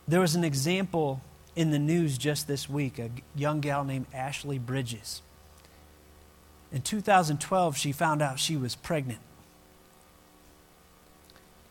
There 0.06 0.20
was 0.20 0.34
an 0.34 0.44
example 0.44 1.20
in 1.54 1.70
the 1.70 1.78
news 1.78 2.16
just 2.16 2.48
this 2.48 2.68
week 2.68 2.98
a 2.98 3.10
young 3.34 3.60
gal 3.60 3.84
named 3.84 4.06
Ashley 4.14 4.58
Bridges. 4.58 5.22
In 6.72 6.82
2012, 6.82 7.76
she 7.76 7.92
found 7.92 8.22
out 8.22 8.38
she 8.38 8.56
was 8.56 8.74
pregnant. 8.74 9.20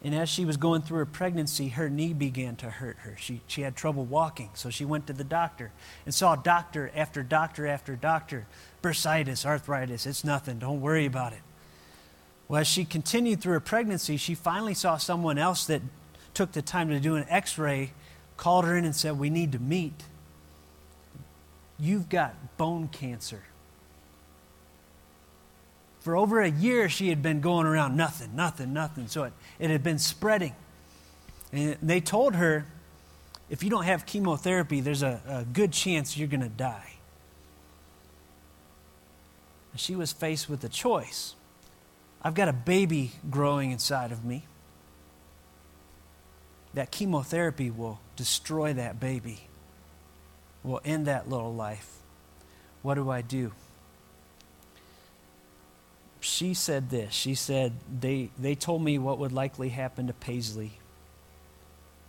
And 0.08 0.16
as 0.16 0.30
she 0.30 0.46
was 0.46 0.56
going 0.56 0.84
through 0.84 1.00
her 1.00 1.06
pregnancy, 1.06 1.68
her 1.68 1.90
knee 1.90 2.14
began 2.14 2.56
to 2.58 2.70
hurt 2.70 2.96
her. 3.00 3.18
She, 3.20 3.42
she 3.46 3.64
had 3.64 3.76
trouble 3.76 4.06
walking, 4.06 4.52
so 4.54 4.70
she 4.70 4.86
went 4.86 5.06
to 5.08 5.12
the 5.12 5.26
doctor 5.26 5.74
and 6.06 6.16
saw 6.16 6.38
doctor 6.38 6.90
after 6.96 7.24
doctor 7.24 7.68
after 7.68 7.94
doctor. 7.98 8.48
Bursitis, 8.82 9.46
arthritis, 9.46 10.06
it's 10.06 10.24
nothing, 10.24 10.60
don't 10.60 10.80
worry 10.80 11.06
about 11.06 11.34
it. 11.34 11.42
Well, 12.48 12.62
as 12.62 12.68
she 12.68 12.86
continued 12.86 13.42
through 13.42 13.52
her 13.52 13.60
pregnancy, 13.60 14.16
she 14.16 14.34
finally 14.34 14.74
saw 14.74 14.96
someone 14.96 15.38
else 15.38 15.66
that 15.66 15.82
took 16.34 16.54
the 16.54 16.62
time 16.62 16.88
to 16.88 17.02
do 17.02 17.18
an 17.18 17.26
x 17.28 17.58
ray, 17.58 17.92
called 18.38 18.64
her 18.64 18.78
in, 18.78 18.86
and 18.86 18.96
said, 18.96 19.20
We 19.20 19.30
need 19.30 19.52
to 19.52 19.60
meet. 19.60 20.06
You've 21.78 22.08
got 22.08 22.56
bone 22.56 22.88
cancer. 22.88 23.44
For 26.08 26.16
over 26.16 26.40
a 26.40 26.50
year, 26.50 26.88
she 26.88 27.10
had 27.10 27.22
been 27.22 27.42
going 27.42 27.68
around 27.68 27.98
nothing, 27.98 28.34
nothing, 28.34 28.72
nothing. 28.72 29.10
So 29.10 29.26
it, 29.26 29.34
it 29.60 29.70
had 29.70 29.84
been 29.84 30.00
spreading. 30.00 30.56
And 31.52 31.76
they 31.82 32.00
told 32.00 32.36
her, 32.36 32.66
if 33.50 33.62
you 33.62 33.70
don't 33.70 33.84
have 33.84 34.06
chemotherapy, 34.06 34.80
there's 34.80 35.04
a, 35.04 35.20
a 35.28 35.44
good 35.44 35.74
chance 35.74 36.18
you're 36.18 36.30
going 36.30 36.40
to 36.40 36.48
die. 36.48 36.94
And 39.74 39.82
she 39.82 39.98
was 39.98 40.14
faced 40.14 40.48
with 40.48 40.64
a 40.64 40.70
choice. 40.70 41.36
I've 42.22 42.36
got 42.36 42.48
a 42.48 42.54
baby 42.54 43.12
growing 43.30 43.72
inside 43.72 44.14
of 44.14 44.24
me. 44.24 44.46
That 46.74 46.90
chemotherapy 46.90 47.70
will 47.70 48.00
destroy 48.16 48.72
that 48.72 48.98
baby, 48.98 49.42
will 50.64 50.80
end 50.86 51.08
that 51.08 51.30
little 51.30 51.54
life. 51.54 51.98
What 52.82 52.96
do 52.96 53.10
I 53.10 53.22
do? 53.22 53.52
She 56.28 56.54
said 56.54 56.90
this. 56.90 57.14
She 57.14 57.36
said, 57.36 57.74
they, 58.02 58.30
they 58.38 58.56
told 58.56 58.84
me 58.84 59.00
what 59.00 59.20
would 59.20 59.32
likely 59.32 59.70
happen 59.70 60.08
to 60.08 60.14
Paisley, 60.14 60.74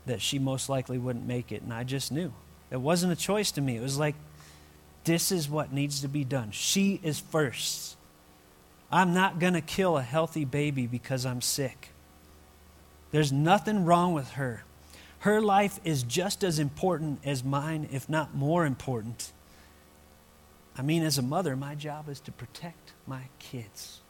that 0.07 0.21
she 0.21 0.39
most 0.39 0.69
likely 0.69 0.99
wouldn't 0.99 1.27
make 1.27 1.53
it. 1.53 1.63
And 1.63 1.73
I 1.73 1.85
just 1.85 2.11
knew. 2.11 2.33
It 2.71 2.81
wasn't 2.81 3.13
a 3.13 3.17
choice 3.17 3.51
to 3.53 3.61
me. 3.61 3.77
It 3.77 3.83
was 3.83 3.99
like, 3.99 4.15
this 5.05 5.33
is 5.33 5.49
what 5.49 5.73
needs 5.73 6.03
to 6.03 6.09
be 6.09 6.25
done. 6.25 6.51
She 6.51 7.01
is 7.03 7.21
first. 7.21 7.97
I'm 8.91 9.15
not 9.15 9.39
going 9.39 9.55
to 9.55 9.61
kill 9.61 9.97
a 9.97 10.03
healthy 10.03 10.45
baby 10.45 10.87
because 10.87 11.25
I'm 11.25 11.41
sick. 11.41 11.91
There's 13.11 13.33
nothing 13.33 13.85
wrong 13.85 14.13
with 14.13 14.33
her. 14.33 14.65
Her 15.21 15.41
life 15.41 15.81
is 15.85 16.03
just 16.03 16.45
as 16.45 16.59
important 16.59 17.21
as 17.25 17.43
mine, 17.43 17.89
if 17.91 18.09
not 18.09 18.35
more 18.35 18.67
important. 18.67 19.33
I 20.77 20.83
mean, 20.83 21.03
as 21.03 21.19
a 21.19 21.23
mother, 21.23 21.57
my 21.57 21.75
job 21.75 22.09
is 22.09 22.21
to 22.21 22.33
protect 22.33 22.93
my 23.07 23.23
kids. 23.39 24.01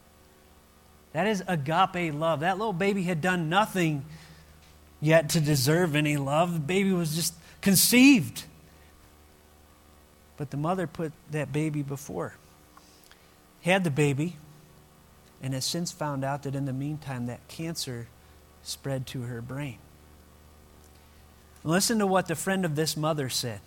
That 1.19 1.27
is 1.27 1.43
agape 1.49 2.13
love. 2.13 2.39
That 2.39 2.57
little 2.57 2.71
baby 2.71 3.03
had 3.03 3.19
done 3.19 3.49
nothing 3.49 4.05
yet 5.01 5.27
to 5.31 5.41
deserve 5.41 5.93
any 5.93 6.15
love. 6.15 6.53
The 6.53 6.59
baby 6.61 6.93
was 6.93 7.13
just 7.13 7.33
conceived. 7.59 8.45
But 10.37 10.49
the 10.49 10.55
mother 10.55 10.87
put 10.87 11.11
that 11.31 11.51
baby 11.51 11.81
before. 11.81 12.35
Had 13.63 13.83
the 13.83 13.91
baby, 13.91 14.37
and 15.43 15.53
has 15.53 15.65
since 15.65 15.91
found 15.91 16.23
out 16.23 16.43
that 16.43 16.55
in 16.55 16.63
the 16.63 16.71
meantime 16.71 17.25
that 17.25 17.45
cancer 17.49 18.07
spread 18.63 19.05
to 19.07 19.23
her 19.23 19.41
brain. 19.41 19.79
Listen 21.65 21.99
to 21.99 22.07
what 22.07 22.29
the 22.29 22.35
friend 22.35 22.63
of 22.63 22.77
this 22.77 22.95
mother 22.95 23.27
said. 23.27 23.59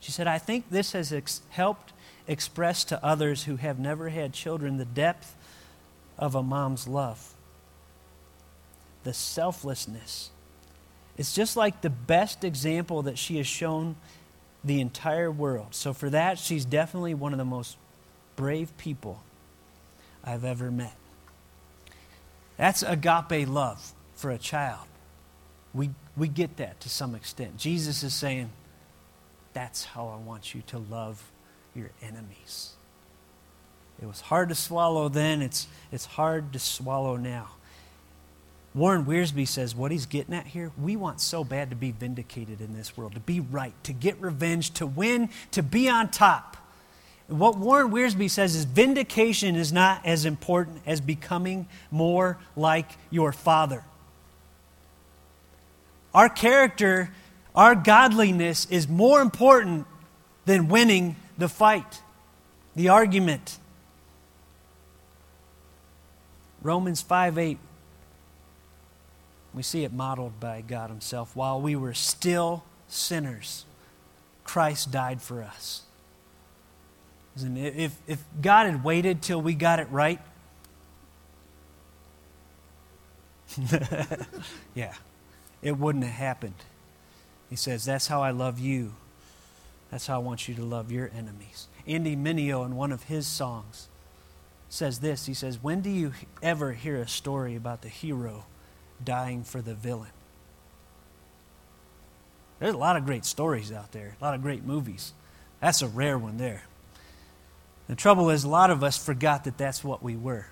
She 0.00 0.10
said, 0.10 0.26
I 0.26 0.38
think 0.38 0.70
this 0.70 0.90
has 0.90 1.12
ex- 1.12 1.40
helped 1.50 1.92
express 2.26 2.82
to 2.82 3.04
others 3.04 3.44
who 3.44 3.54
have 3.54 3.78
never 3.78 4.08
had 4.08 4.32
children 4.32 4.78
the 4.78 4.84
depth 4.84 5.36
of 6.18 6.34
a 6.34 6.42
mom's 6.42 6.88
love. 6.88 7.34
The 9.04 9.12
selflessness. 9.12 10.30
It's 11.16 11.34
just 11.34 11.56
like 11.56 11.80
the 11.80 11.90
best 11.90 12.44
example 12.44 13.02
that 13.02 13.18
she 13.18 13.36
has 13.36 13.46
shown 13.46 13.96
the 14.64 14.80
entire 14.80 15.30
world. 15.30 15.74
So, 15.74 15.92
for 15.92 16.10
that, 16.10 16.38
she's 16.38 16.64
definitely 16.64 17.14
one 17.14 17.32
of 17.32 17.38
the 17.38 17.44
most 17.44 17.76
brave 18.36 18.76
people 18.76 19.22
I've 20.24 20.44
ever 20.44 20.70
met. 20.70 20.94
That's 22.56 22.82
agape 22.82 23.48
love 23.48 23.92
for 24.14 24.30
a 24.30 24.38
child. 24.38 24.86
We, 25.72 25.90
we 26.16 26.28
get 26.28 26.56
that 26.56 26.80
to 26.80 26.88
some 26.88 27.14
extent. 27.14 27.56
Jesus 27.56 28.02
is 28.02 28.14
saying, 28.14 28.50
That's 29.52 29.84
how 29.84 30.08
I 30.08 30.16
want 30.16 30.54
you 30.54 30.62
to 30.68 30.78
love 30.78 31.30
your 31.74 31.90
enemies. 32.02 32.74
It 34.00 34.06
was 34.06 34.20
hard 34.20 34.48
to 34.50 34.54
swallow 34.54 35.08
then, 35.08 35.42
it's, 35.42 35.66
it's 35.90 36.04
hard 36.04 36.52
to 36.52 36.58
swallow 36.58 37.16
now. 37.16 37.50
Warren 38.74 39.04
Wiersbe 39.04 39.48
says 39.48 39.74
what 39.74 39.90
he's 39.90 40.06
getting 40.06 40.34
at 40.34 40.46
here 40.46 40.70
we 40.80 40.94
want 40.94 41.20
so 41.20 41.42
bad 41.42 41.70
to 41.70 41.76
be 41.76 41.90
vindicated 41.90 42.60
in 42.60 42.74
this 42.74 42.96
world, 42.96 43.14
to 43.14 43.20
be 43.20 43.40
right, 43.40 43.72
to 43.84 43.92
get 43.92 44.20
revenge, 44.20 44.70
to 44.74 44.86
win, 44.86 45.30
to 45.50 45.62
be 45.62 45.88
on 45.88 46.10
top. 46.10 46.56
And 47.28 47.40
what 47.40 47.58
Warren 47.58 47.90
Wiersbe 47.90 48.30
says 48.30 48.54
is 48.54 48.64
vindication 48.64 49.56
is 49.56 49.72
not 49.72 50.04
as 50.06 50.24
important 50.24 50.82
as 50.86 51.00
becoming 51.00 51.66
more 51.90 52.38
like 52.56 52.90
your 53.10 53.32
father. 53.32 53.84
Our 56.14 56.28
character, 56.28 57.10
our 57.54 57.74
godliness 57.74 58.66
is 58.70 58.88
more 58.88 59.20
important 59.20 59.86
than 60.46 60.68
winning 60.68 61.16
the 61.36 61.48
fight, 61.48 62.00
the 62.74 62.88
argument. 62.88 63.58
Romans 66.62 67.02
5 67.02 67.38
8, 67.38 67.58
we 69.54 69.62
see 69.62 69.84
it 69.84 69.92
modeled 69.92 70.40
by 70.40 70.60
God 70.60 70.90
Himself. 70.90 71.34
While 71.34 71.60
we 71.60 71.76
were 71.76 71.94
still 71.94 72.64
sinners, 72.88 73.64
Christ 74.44 74.90
died 74.90 75.22
for 75.22 75.42
us. 75.42 75.82
If, 77.40 77.96
if 78.08 78.24
God 78.40 78.66
had 78.66 78.82
waited 78.82 79.22
till 79.22 79.40
we 79.40 79.54
got 79.54 79.78
it 79.78 79.88
right, 79.90 80.20
yeah, 84.74 84.94
it 85.62 85.78
wouldn't 85.78 86.04
have 86.04 86.14
happened. 86.14 86.54
He 87.48 87.56
says, 87.56 87.84
That's 87.84 88.08
how 88.08 88.22
I 88.22 88.30
love 88.30 88.58
you. 88.58 88.94
That's 89.90 90.06
how 90.06 90.16
I 90.16 90.18
want 90.18 90.48
you 90.48 90.54
to 90.56 90.64
love 90.64 90.92
your 90.92 91.10
enemies. 91.16 91.68
Andy 91.86 92.14
Mineo, 92.14 92.66
in 92.66 92.76
one 92.76 92.92
of 92.92 93.04
his 93.04 93.26
songs, 93.26 93.88
says 94.68 95.00
this 95.00 95.26
He 95.26 95.34
says, 95.34 95.62
When 95.62 95.80
do 95.80 95.90
you 95.90 96.12
ever 96.42 96.72
hear 96.72 96.96
a 96.96 97.08
story 97.08 97.56
about 97.56 97.82
the 97.82 97.88
hero 97.88 98.46
dying 99.02 99.44
for 99.44 99.60
the 99.60 99.74
villain? 99.74 100.10
There's 102.58 102.74
a 102.74 102.78
lot 102.78 102.96
of 102.96 103.06
great 103.06 103.24
stories 103.24 103.70
out 103.70 103.92
there, 103.92 104.16
a 104.20 104.24
lot 104.24 104.34
of 104.34 104.42
great 104.42 104.64
movies. 104.64 105.12
That's 105.60 105.82
a 105.82 105.88
rare 105.88 106.18
one 106.18 106.38
there. 106.38 106.64
The 107.86 107.94
trouble 107.94 108.30
is, 108.30 108.44
a 108.44 108.48
lot 108.48 108.70
of 108.70 108.82
us 108.82 109.02
forgot 109.02 109.44
that 109.44 109.56
that's 109.56 109.82
what 109.82 110.02
we 110.02 110.16
were. 110.16 110.46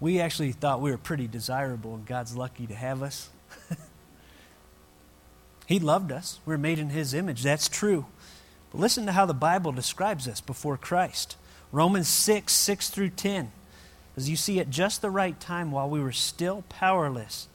We 0.00 0.20
actually 0.20 0.52
thought 0.52 0.80
we 0.80 0.90
were 0.90 0.98
pretty 0.98 1.26
desirable, 1.26 1.94
and 1.94 2.06
God's 2.06 2.36
lucky 2.36 2.66
to 2.66 2.74
have 2.74 3.02
us. 3.02 3.30
he 5.66 5.80
loved 5.80 6.12
us. 6.12 6.38
We 6.46 6.52
we're 6.52 6.58
made 6.58 6.78
in 6.78 6.90
His 6.90 7.12
image. 7.12 7.42
That's 7.42 7.68
true. 7.68 8.06
But 8.70 8.80
listen 8.80 9.06
to 9.06 9.12
how 9.12 9.26
the 9.26 9.34
Bible 9.34 9.72
describes 9.72 10.28
us 10.28 10.40
before 10.40 10.76
Christ. 10.76 11.36
Romans 11.70 12.08
6, 12.08 12.52
6 12.52 12.90
through 12.90 13.10
10. 13.10 13.52
As 14.16 14.28
you 14.28 14.36
see, 14.36 14.58
at 14.58 14.70
just 14.70 15.02
the 15.02 15.10
right 15.10 15.38
time, 15.38 15.70
while 15.70 15.88
we 15.88 16.00
were 16.00 16.12
still 16.12 16.64
powerless, 16.68 17.48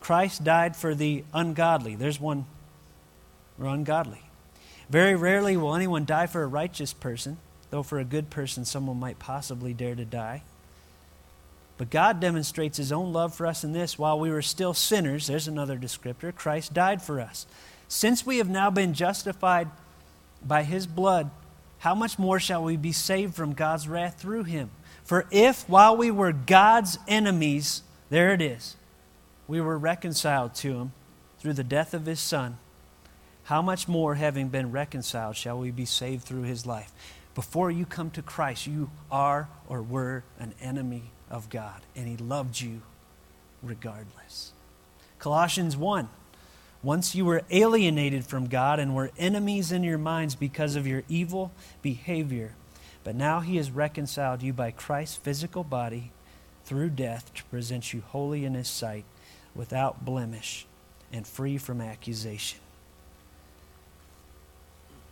Christ 0.00 0.44
died 0.44 0.76
for 0.76 0.94
the 0.94 1.24
ungodly. 1.34 1.94
There's 1.94 2.20
one, 2.20 2.46
we're 3.58 3.66
ungodly. 3.66 4.22
Very 4.88 5.14
rarely 5.14 5.56
will 5.56 5.74
anyone 5.74 6.04
die 6.04 6.26
for 6.26 6.42
a 6.42 6.46
righteous 6.46 6.92
person, 6.92 7.36
though 7.70 7.82
for 7.82 7.98
a 7.98 8.04
good 8.04 8.30
person, 8.30 8.64
someone 8.64 8.98
might 8.98 9.18
possibly 9.18 9.74
dare 9.74 9.94
to 9.94 10.04
die. 10.04 10.42
But 11.76 11.90
God 11.90 12.20
demonstrates 12.20 12.76
his 12.76 12.92
own 12.92 13.12
love 13.12 13.34
for 13.34 13.46
us 13.46 13.64
in 13.64 13.72
this 13.72 13.98
while 13.98 14.18
we 14.18 14.30
were 14.30 14.42
still 14.42 14.74
sinners, 14.74 15.26
there's 15.26 15.48
another 15.48 15.78
descriptor, 15.78 16.34
Christ 16.34 16.74
died 16.74 17.02
for 17.02 17.20
us. 17.20 17.46
Since 17.88 18.24
we 18.24 18.38
have 18.38 18.48
now 18.48 18.70
been 18.70 18.94
justified 18.94 19.68
by 20.44 20.62
his 20.62 20.86
blood, 20.86 21.30
how 21.80 21.94
much 21.94 22.18
more 22.18 22.38
shall 22.38 22.62
we 22.62 22.76
be 22.76 22.92
saved 22.92 23.34
from 23.34 23.54
God's 23.54 23.88
wrath 23.88 24.20
through 24.20 24.44
him? 24.44 24.70
For 25.02 25.26
if, 25.30 25.68
while 25.68 25.96
we 25.96 26.10
were 26.10 26.32
God's 26.32 26.98
enemies, 27.08 27.82
there 28.10 28.32
it 28.32 28.42
is, 28.42 28.76
we 29.48 29.60
were 29.60 29.78
reconciled 29.78 30.54
to 30.56 30.74
him 30.74 30.92
through 31.38 31.54
the 31.54 31.64
death 31.64 31.94
of 31.94 32.06
his 32.06 32.20
Son, 32.20 32.58
how 33.44 33.62
much 33.62 33.88
more, 33.88 34.14
having 34.14 34.48
been 34.48 34.70
reconciled, 34.70 35.36
shall 35.36 35.58
we 35.58 35.70
be 35.70 35.86
saved 35.86 36.22
through 36.22 36.42
his 36.42 36.66
life? 36.66 36.92
Before 37.34 37.70
you 37.70 37.86
come 37.86 38.10
to 38.10 38.22
Christ, 38.22 38.66
you 38.66 38.90
are 39.10 39.48
or 39.66 39.82
were 39.82 40.22
an 40.38 40.54
enemy 40.60 41.04
of 41.30 41.48
God, 41.48 41.80
and 41.96 42.06
he 42.06 42.16
loved 42.18 42.60
you 42.60 42.82
regardless. 43.62 44.52
Colossians 45.18 45.76
1 45.76 46.08
once 46.82 47.14
you 47.14 47.24
were 47.24 47.42
alienated 47.50 48.24
from 48.24 48.46
God 48.46 48.78
and 48.78 48.94
were 48.94 49.10
enemies 49.18 49.70
in 49.70 49.82
your 49.82 49.98
minds 49.98 50.34
because 50.34 50.76
of 50.76 50.86
your 50.86 51.02
evil 51.08 51.52
behavior. 51.82 52.54
But 53.04 53.16
now 53.16 53.40
he 53.40 53.56
has 53.56 53.70
reconciled 53.70 54.42
you 54.42 54.52
by 54.52 54.70
Christ's 54.70 55.16
physical 55.16 55.64
body 55.64 56.12
through 56.64 56.90
death 56.90 57.32
to 57.34 57.44
present 57.44 57.92
you 57.92 58.02
holy 58.08 58.44
in 58.44 58.54
his 58.54 58.68
sight, 58.68 59.04
without 59.54 60.04
blemish, 60.04 60.66
and 61.12 61.26
free 61.26 61.58
from 61.58 61.80
accusation. 61.80 62.60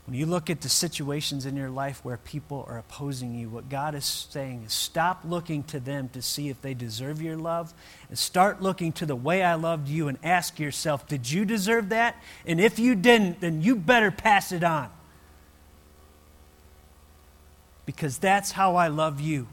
When 0.09 0.16
you 0.16 0.25
look 0.25 0.49
at 0.49 0.62
the 0.62 0.71
situations 0.71 1.44
in 1.44 1.55
your 1.55 1.68
life 1.68 2.03
where 2.03 2.16
people 2.16 2.64
are 2.66 2.79
opposing 2.79 3.35
you, 3.35 3.51
what 3.51 3.68
God 3.68 3.94
is 3.94 4.07
saying 4.07 4.62
is 4.64 4.73
stop 4.73 5.21
looking 5.23 5.64
to 5.64 5.79
them 5.79 6.09
to 6.14 6.23
see 6.23 6.49
if 6.49 6.62
they 6.62 6.73
deserve 6.73 7.21
your 7.21 7.37
love 7.37 7.75
and 8.09 8.18
start 8.18 8.62
looking 8.62 8.90
to 8.92 9.05
the 9.05 9.14
way 9.14 9.42
I 9.42 9.53
loved 9.57 9.87
you 9.87 10.09
and 10.09 10.16
ask 10.23 10.59
yourself, 10.59 11.07
did 11.07 11.31
you 11.31 11.44
deserve 11.44 11.90
that? 11.90 12.16
And 12.47 12.59
if 12.59 12.79
you 12.79 12.94
didn't, 12.94 13.42
then 13.42 13.61
you 13.61 13.77
better 13.77 14.11
pass 14.11 14.51
it 14.51 14.64
on. 14.64 14.88
Because 17.85 18.16
that's 18.16 18.53
how 18.53 18.77
I 18.77 18.88
love 18.88 19.21
you. 19.21 19.47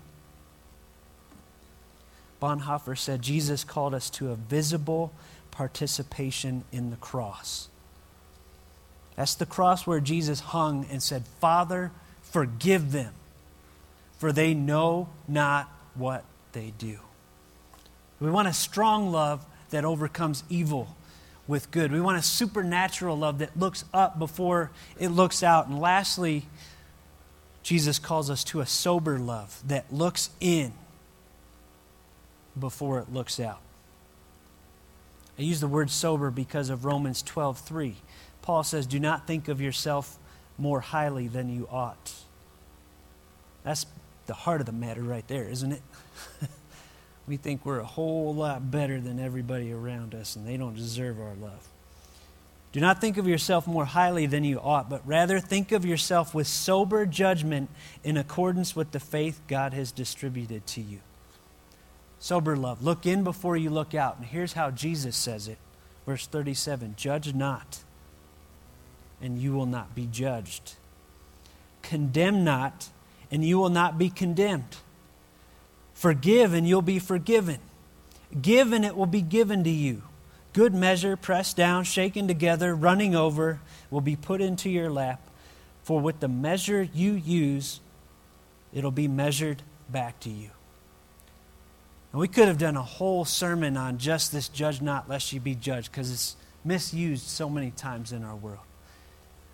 Bonhoeffer 2.41 2.97
said 2.97 3.21
Jesus 3.21 3.65
called 3.65 3.93
us 3.93 4.09
to 4.11 4.31
a 4.31 4.35
visible 4.35 5.11
participation 5.51 6.63
in 6.71 6.91
the 6.91 6.97
cross. 6.97 7.67
That's 9.15 9.35
the 9.35 9.45
cross 9.45 9.87
where 9.87 9.99
Jesus 9.99 10.39
hung 10.39 10.85
and 10.91 11.01
said, 11.01 11.25
Father, 11.39 11.91
forgive 12.21 12.91
them, 12.91 13.13
for 14.17 14.31
they 14.31 14.53
know 14.53 15.09
not 15.27 15.69
what 15.93 16.25
they 16.51 16.73
do. 16.77 16.99
We 18.19 18.29
want 18.29 18.47
a 18.47 18.53
strong 18.53 19.11
love 19.11 19.45
that 19.69 19.85
overcomes 19.85 20.43
evil 20.49 20.95
with 21.47 21.71
good. 21.71 21.91
We 21.91 22.01
want 22.01 22.17
a 22.17 22.21
supernatural 22.21 23.17
love 23.17 23.39
that 23.39 23.57
looks 23.57 23.85
up 23.93 24.17
before 24.17 24.71
it 24.99 25.09
looks 25.09 25.43
out. 25.43 25.67
And 25.67 25.79
lastly, 25.79 26.45
Jesus 27.63 27.99
calls 27.99 28.29
us 28.29 28.43
to 28.45 28.61
a 28.61 28.65
sober 28.65 29.19
love 29.19 29.61
that 29.67 29.91
looks 29.91 30.29
in 30.39 30.73
before 32.57 32.99
it 32.99 33.11
looks 33.11 33.39
out. 33.39 33.59
I 35.37 35.41
use 35.41 35.59
the 35.59 35.67
word 35.67 35.89
sober 35.89 36.31
because 36.31 36.69
of 36.69 36.85
Romans 36.85 37.21
12 37.21 37.59
3. 37.59 37.95
Paul 38.45 38.63
says, 38.63 38.85
Do 38.85 38.99
not 38.99 39.25
think 39.25 39.47
of 39.47 39.59
yourself 39.59 40.19
more 40.57 40.79
highly 40.79 41.27
than 41.27 41.49
you 41.49 41.67
ought. 41.69 42.13
That's 43.63 43.87
the 44.27 44.35
heart 44.35 44.61
of 44.61 44.67
the 44.67 44.71
matter 44.71 45.01
right 45.01 45.27
there, 45.27 45.45
isn't 45.45 45.71
it? 45.71 45.81
we 47.27 47.37
think 47.37 47.65
we're 47.65 47.79
a 47.79 47.85
whole 47.85 48.35
lot 48.35 48.69
better 48.69 49.01
than 49.01 49.19
everybody 49.19 49.73
around 49.73 50.13
us, 50.13 50.35
and 50.35 50.47
they 50.47 50.57
don't 50.57 50.75
deserve 50.75 51.19
our 51.19 51.33
love. 51.41 51.67
Do 52.71 52.79
not 52.79 53.01
think 53.01 53.17
of 53.17 53.27
yourself 53.27 53.65
more 53.65 53.85
highly 53.85 54.27
than 54.27 54.43
you 54.43 54.59
ought, 54.59 54.91
but 54.91 55.01
rather 55.07 55.39
think 55.39 55.71
of 55.71 55.83
yourself 55.83 56.35
with 56.35 56.45
sober 56.45 57.07
judgment 57.07 57.69
in 58.03 58.15
accordance 58.15 58.75
with 58.75 58.91
the 58.91 58.99
faith 58.99 59.41
God 59.47 59.73
has 59.73 59.91
distributed 59.91 60.67
to 60.67 60.81
you. 60.81 60.99
Sober 62.19 62.55
love. 62.55 62.83
Look 62.83 63.07
in 63.07 63.23
before 63.23 63.57
you 63.57 63.71
look 63.71 63.95
out. 63.95 64.17
And 64.17 64.25
here's 64.25 64.53
how 64.53 64.71
Jesus 64.71 65.15
says 65.15 65.47
it. 65.47 65.57
Verse 66.05 66.27
37 66.27 66.95
Judge 66.97 67.33
not 67.33 67.79
and 69.25 69.39
you 69.39 69.51
will 69.53 69.65
not 69.65 69.95
be 69.95 70.05
judged. 70.05 70.75
Condemn 71.81 72.43
not, 72.43 72.89
and 73.31 73.43
you 73.43 73.57
will 73.57 73.69
not 73.69 73.97
be 73.97 74.09
condemned. 74.09 74.77
Forgive, 75.95 76.53
and 76.53 76.67
you'll 76.67 76.83
be 76.83 76.99
forgiven. 76.99 77.57
Give, 78.39 78.71
and 78.71 78.85
it 78.85 78.95
will 78.95 79.07
be 79.07 79.21
given 79.21 79.63
to 79.63 79.69
you. 79.69 80.03
Good 80.53 80.73
measure, 80.73 81.17
pressed 81.17 81.57
down, 81.57 81.83
shaken 81.85 82.27
together, 82.27 82.75
running 82.75 83.15
over, 83.15 83.59
will 83.89 84.01
be 84.01 84.15
put 84.15 84.41
into 84.41 84.69
your 84.69 84.91
lap. 84.91 85.19
For 85.83 85.99
with 85.99 86.19
the 86.19 86.27
measure 86.27 86.83
you 86.93 87.13
use, 87.13 87.79
it'll 88.73 88.91
be 88.91 89.07
measured 89.07 89.63
back 89.89 90.19
to 90.21 90.29
you. 90.29 90.51
And 92.11 92.21
we 92.21 92.27
could 92.27 92.47
have 92.47 92.57
done 92.57 92.77
a 92.77 92.83
whole 92.83 93.25
sermon 93.25 93.75
on 93.75 93.97
just 93.97 94.31
this 94.31 94.47
judge 94.47 94.81
not, 94.81 95.09
lest 95.09 95.33
you 95.33 95.39
be 95.39 95.55
judged, 95.55 95.91
because 95.91 96.11
it's 96.11 96.35
misused 96.63 97.25
so 97.27 97.49
many 97.49 97.71
times 97.71 98.11
in 98.11 98.23
our 98.23 98.35
world. 98.35 98.59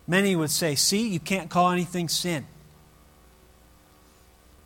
Many 0.06 0.34
would 0.34 0.50
say, 0.50 0.74
see, 0.74 1.08
you 1.08 1.20
can't 1.20 1.48
call 1.50 1.70
anything 1.70 2.08
sin. 2.08 2.46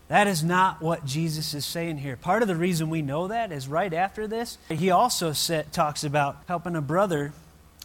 That 0.09 0.29
is 0.29 0.45
not 0.45 0.81
what 0.81 1.05
Jesus 1.05 1.53
is 1.53 1.65
saying 1.65 1.99
here. 1.99 2.17
Part 2.17 2.43
of 2.43 2.49
the 2.49 2.55
reason 2.57 2.91
we 2.91 3.03
know 3.03 3.29
that 3.29 3.51
is 3.51 3.67
right 3.67 3.93
after 3.93 4.29
this, 4.29 4.57
he 4.69 4.91
also 4.91 5.33
talks 5.73 6.05
about 6.05 6.37
helping 6.47 6.77
a 6.77 6.81
brother 6.81 7.33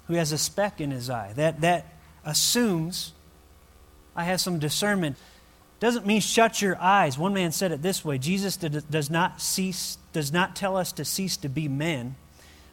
who 0.07 0.13
has 0.13 0.31
a 0.31 0.37
speck 0.37 0.79
in 0.79 0.91
his 0.91 1.09
eye. 1.09 1.33
That, 1.35 1.61
that 1.61 1.87
assumes 2.23 3.13
I 4.15 4.25
have 4.25 4.39
some 4.41 4.59
discernment. 4.59 5.17
Doesn't 5.79 6.05
mean 6.05 6.21
shut 6.21 6.61
your 6.61 6.77
eyes. 6.79 7.17
One 7.17 7.33
man 7.33 7.51
said 7.51 7.71
it 7.71 7.81
this 7.81 8.05
way 8.05 8.17
Jesus 8.19 8.55
does 8.57 9.09
not, 9.09 9.41
cease, 9.41 9.97
does 10.13 10.31
not 10.31 10.55
tell 10.55 10.77
us 10.77 10.91
to 10.93 11.05
cease 11.05 11.37
to 11.37 11.49
be 11.49 11.67
men 11.67 12.15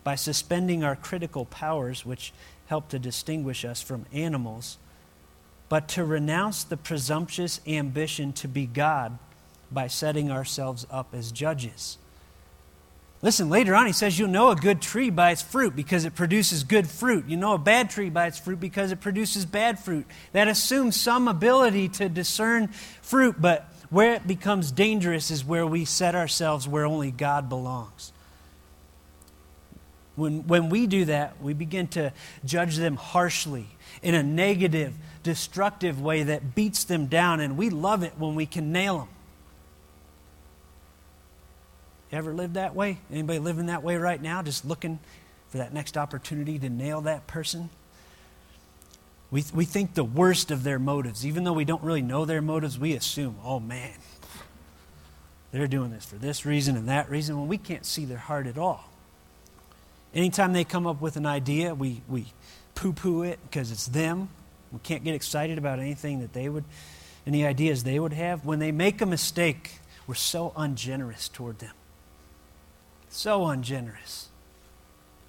by 0.05 0.15
suspending 0.15 0.85
our 0.85 0.97
critical 0.97 1.47
powers, 1.47 2.05
which 2.05 2.33
help 2.69 2.89
to 2.91 2.99
distinguish 2.99 3.65
us 3.65 3.83
from 3.83 4.07
animals, 4.13 4.79
but 5.69 5.89
to 5.89 6.05
renounce 6.05 6.65
the 6.65 6.77
presumptuous 6.77 7.61
ambition 7.67 8.33
to 8.33 8.49
be 8.49 8.67
God 8.67 9.19
by 9.71 9.87
setting 9.87 10.31
ourselves 10.31 10.87
up 10.91 11.15
as 11.15 11.33
judges. 11.33 11.99
Listen, 13.21 13.51
later 13.51 13.75
on, 13.75 13.87
he 13.87 13.93
says, 13.93 14.19
You'll 14.19 14.29
know 14.29 14.51
a 14.51 14.57
good 14.57 14.81
tree 14.81 15.11
by 15.11 15.33
its 15.33 15.43
fruit 15.43 15.75
because 15.75 16.05
it 16.05 16.15
produces 16.15 16.63
good 16.63 16.87
fruit. 16.87 17.27
You 17.27 17.37
know 17.37 17.55
a 17.55 17.59
bad 17.59 17.91
tree 17.91 18.11
by 18.11 18.27
its 18.27 18.39
fruit 18.39 18.61
because 18.61 18.93
it 18.93 19.01
produces 19.01 19.45
bad 19.45 19.79
fruit. 19.79 20.07
That 20.33 20.47
assumes 20.47 20.99
some 20.99 21.27
ability 21.27 21.89
to 21.91 22.09
discern 22.09 22.69
fruit, 23.03 23.37
but 23.41 23.69
where 23.91 24.15
it 24.15 24.27
becomes 24.27 24.71
dangerous 24.71 25.31
is 25.31 25.45
where 25.45 25.67
we 25.67 25.85
set 25.85 26.15
ourselves 26.15 26.69
where 26.69 26.87
only 26.87 27.11
God 27.11 27.49
belongs. 27.49 28.13
When, 30.19 30.49
when 30.49 30.69
we 30.69 30.89
do 30.89 31.05
that, 31.05 31.41
we 31.41 31.55
begin 31.55 31.87
to 31.89 32.13
judge 32.45 32.77
them 32.77 32.97
harshly 32.97 33.69
in 34.03 34.17
a 34.17 34.23
negative, 34.23 34.93
destructive 35.23 36.01
way 36.01 36.25
that 36.25 36.57
beats 36.57 36.83
them 36.83 37.07
down, 37.07 37.39
and 37.39 37.57
we 37.57 37.71
love 37.71 38.03
it 38.03 38.15
when 38.19 38.35
we 38.35 38.45
can 38.45 38.73
nail 38.73 38.99
them. 38.99 39.09
You 42.11 42.19
ever 42.19 42.35
lived 42.35 42.55
that 42.55 42.75
way? 42.75 42.99
Anybody 43.13 43.39
living 43.39 43.67
that 43.67 43.85
way 43.85 43.97
right 43.97 44.21
now, 44.21 44.43
just 44.43 44.65
looking 44.65 44.99
for 45.51 45.59
that 45.59 45.73
next 45.73 45.97
opportunity 45.97 46.59
to 46.59 46.69
nail 46.69 47.03
that 47.03 47.29
person? 47.29 47.71
We, 49.31 49.45
we 49.55 49.67
think 49.67 49.95
the 49.95 50.03
worst 50.03 50.51
of 50.51 50.65
their 50.65 50.81
motives. 50.81 51.25
Even 51.25 51.45
though 51.45 51.53
we 51.53 51.65
don't 51.65 51.83
really 51.83 52.03
know 52.03 52.25
their 52.25 52.43
motives, 52.43 52.77
we 52.77 52.95
assume, 52.95 53.37
oh 53.45 53.61
man, 53.61 53.95
they're 55.53 55.69
doing 55.69 55.91
this 55.91 56.07
for 56.07 56.17
this 56.17 56.45
reason 56.45 56.77
and 56.77 56.89
that 56.89 57.09
reason 57.09 57.39
when 57.39 57.47
we 57.47 57.59
can't 57.59 57.87
see 57.87 58.05
their 58.05 58.19
heart 58.19 58.49
at 58.49 58.59
all. 58.59 58.91
Anytime 60.15 60.53
they 60.53 60.65
come 60.65 60.87
up 60.87 61.01
with 61.01 61.17
an 61.17 61.27
idea, 61.27 61.75
we, 61.75 62.03
we 62.09 62.27
poo 62.75 62.93
poo 62.93 63.23
it 63.23 63.39
because 63.43 63.71
it's 63.71 63.87
them. 63.87 64.29
We 64.73 64.79
can't 64.81 65.05
get 65.05 65.15
excited 65.15 65.59
about 65.59 65.79
anything 65.79 66.21
that 66.21 66.33
they 66.33 66.49
would, 66.49 66.65
any 67.27 67.45
ideas 67.45 67.85
they 67.85 67.99
would 67.99 68.13
have. 68.13 68.45
When 68.45 68.59
they 68.59 68.73
make 68.73 69.01
a 69.01 69.07
mistake, 69.07 69.81
we're 70.07 70.15
so 70.15 70.53
ungenerous 70.57 71.29
toward 71.29 71.59
them. 71.59 71.75
So 73.09 73.47
ungenerous. 73.47 74.29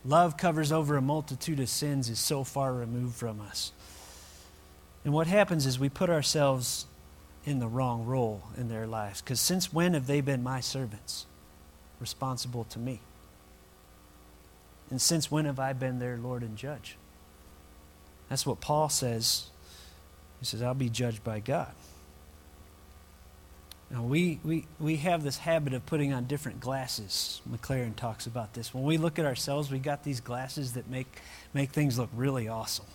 Love 0.06 0.38
covers 0.38 0.72
over 0.72 0.96
a 0.96 1.02
multitude 1.02 1.60
of 1.60 1.70
sins 1.70 2.10
is 2.10 2.20
so 2.20 2.44
far 2.44 2.74
removed 2.74 3.16
from 3.16 3.42
us. 3.42 3.74
And 5.04 5.14
what 5.14 5.28
happens 5.28 5.66
is 5.66 5.80
we 5.80 5.90
put 5.90 6.10
ourselves 6.10 6.86
in 7.46 7.60
the 7.60 7.68
wrong 7.68 8.06
role 8.06 8.44
in 8.58 8.70
their 8.70 8.88
lives. 8.88 9.22
Because 9.22 9.42
since 9.42 9.74
when 9.74 9.94
have 9.94 10.08
they 10.08 10.22
been 10.22 10.44
my 10.44 10.60
servants? 10.60 11.26
Responsible 12.00 12.64
to 12.66 12.80
me. 12.80 13.02
And 14.90 15.02
since 15.02 15.30
when 15.30 15.46
have 15.46 15.60
I 15.60 15.74
been 15.74 16.00
their 16.00 16.18
Lord 16.18 16.42
and 16.42 16.58
judge? 16.58 16.96
That's 18.30 18.46
what 18.46 18.62
Paul 18.62 18.90
says. 18.90 19.48
He 20.40 20.46
says, 20.46 20.62
I'll 20.62 20.74
be 20.74 20.90
judged 20.90 21.24
by 21.24 21.40
God. 21.40 21.74
Now, 23.92 24.04
we, 24.04 24.40
we, 24.44 24.68
we 24.80 24.98
have 24.98 25.24
this 25.24 25.40
habit 25.40 25.74
of 25.74 25.86
putting 25.86 26.14
on 26.14 26.26
different 26.26 26.60
glasses. 26.60 27.42
McLaren 27.50 27.96
talks 27.96 28.28
about 28.28 28.54
this. 28.54 28.72
When 28.72 28.84
we 28.84 28.98
look 28.98 29.18
at 29.18 29.26
ourselves, 29.26 29.72
we 29.72 29.80
got 29.80 30.04
these 30.04 30.22
glasses 30.22 30.74
that 30.74 30.88
make, 30.90 31.08
make 31.56 31.72
things 31.72 31.98
look 31.98 32.10
really 32.16 32.48
awesome. 32.48 32.86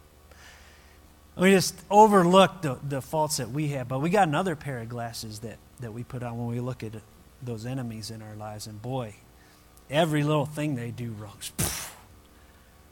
we 1.36 1.50
just 1.50 1.80
overlook 1.90 2.60
the, 2.60 2.78
the 2.86 3.00
faults 3.00 3.38
that 3.38 3.50
we 3.50 3.68
have. 3.68 3.88
But 3.88 4.00
we 4.00 4.10
got 4.10 4.28
another 4.28 4.54
pair 4.54 4.80
of 4.80 4.90
glasses 4.90 5.38
that, 5.40 5.56
that 5.80 5.94
we 5.94 6.04
put 6.04 6.22
on 6.22 6.36
when 6.36 6.48
we 6.48 6.60
look 6.60 6.82
at 6.82 6.92
those 7.42 7.64
enemies 7.64 8.10
in 8.10 8.20
our 8.20 8.36
lives. 8.36 8.66
And 8.66 8.82
boy, 8.82 9.14
Every 9.90 10.24
little 10.24 10.46
thing 10.46 10.74
they 10.74 10.90
do 10.90 11.12
wrong. 11.12 11.38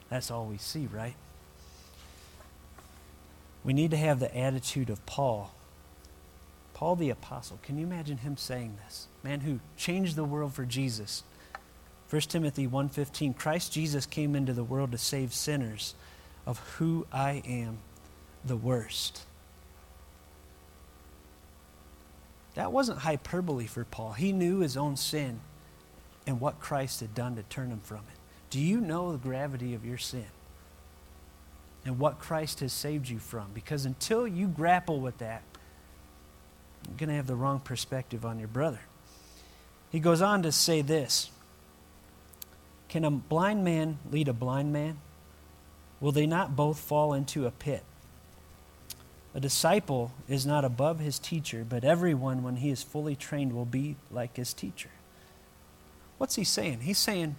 That's 0.09 0.31
all 0.31 0.47
we 0.47 0.59
see, 0.59 0.87
right? 0.87 1.17
We 3.65 3.73
need 3.73 3.91
to 3.91 3.97
have 3.97 4.21
the 4.21 4.37
attitude 4.37 4.91
of 4.91 5.05
Paul. 5.07 5.53
Paul 6.75 6.97
the 6.97 7.11
apostle. 7.11 7.59
Can 7.63 7.79
you 7.79 7.87
imagine 7.87 8.19
him 8.19 8.37
saying 8.37 8.77
this? 8.85 9.09
Man 9.23 9.41
who 9.41 9.61
changed 9.77 10.17
the 10.17 10.25
world 10.25 10.55
for 10.55 10.65
Jesus. 10.65 11.25
1 12.11 12.23
Timothy 12.23 12.67
1:15 12.67 13.35
Christ 13.35 13.73
Jesus 13.73 14.07
came 14.07 14.37
into 14.37 14.53
the 14.53 14.63
world 14.63 14.93
to 14.93 14.99
save 14.99 15.33
sinners 15.33 15.95
of 16.47 16.59
who 16.77 17.07
I 17.11 17.43
am 17.47 17.79
the 18.45 18.57
worst. 18.57 19.25
That 22.55 22.71
wasn't 22.71 23.01
hyperbole 23.01 23.67
for 23.67 23.85
Paul. 23.85 24.13
He 24.13 24.33
knew 24.33 24.61
his 24.61 24.77
own 24.77 24.97
sin 24.97 25.41
and 26.27 26.41
what 26.41 26.61
Christ 26.61 27.01
had 27.01 27.15
done 27.15 27.37
to 27.37 27.43
turn 27.45 27.71
him 27.71 27.81
from 27.83 27.99
it. 27.99 28.19
Do 28.51 28.61
you 28.61 28.81
know 28.81 29.13
the 29.13 29.19
gravity 29.19 29.75
of 29.75 29.85
your 29.85 29.99
sin? 29.99 30.27
and 31.85 31.99
what 31.99 32.19
Christ 32.19 32.61
has 32.61 32.73
saved 32.73 33.09
you 33.09 33.19
from. 33.19 33.47
Because 33.53 33.85
until 33.85 34.27
you 34.27 34.47
grapple 34.47 35.01
with 35.01 35.19
that, 35.19 35.43
you're 36.89 36.97
going 36.97 37.09
to 37.09 37.15
have 37.15 37.27
the 37.27 37.37
wrong 37.37 37.61
perspective 37.61 38.25
on 38.25 38.39
your 38.39 38.49
brother. 38.49 38.81
He 39.91 40.01
goes 40.01 40.23
on 40.23 40.43
to 40.43 40.53
say 40.53 40.83
this 40.83 41.31
Can 42.89 43.05
a 43.05 43.11
blind 43.11 43.65
man 43.65 43.99
lead 44.11 44.29
a 44.29 44.33
blind 44.33 44.73
man? 44.73 44.99
Will 46.01 46.13
they 46.13 46.27
not 46.27 46.57
both 46.57 46.79
fall 46.79 47.15
into 47.15 47.47
a 47.47 47.51
pit? 47.51 47.83
A 49.35 49.41
disciple 49.41 50.13
is 50.29 50.47
not 50.47 50.65
above 50.65 51.01
his 51.01 51.19
teacher, 51.19 51.65
but 51.69 51.83
everyone, 51.83 52.43
when 52.43 52.57
he 52.57 52.71
is 52.71 52.83
fully 52.83 53.17
trained, 53.17 53.53
will 53.53 53.65
be 53.65 53.97
like 54.11 54.37
his 54.37 54.53
teacher. 54.53 54.91
What's 56.19 56.37
he 56.37 56.45
saying? 56.45 56.81
He's 56.81 56.99
saying, 56.99 57.37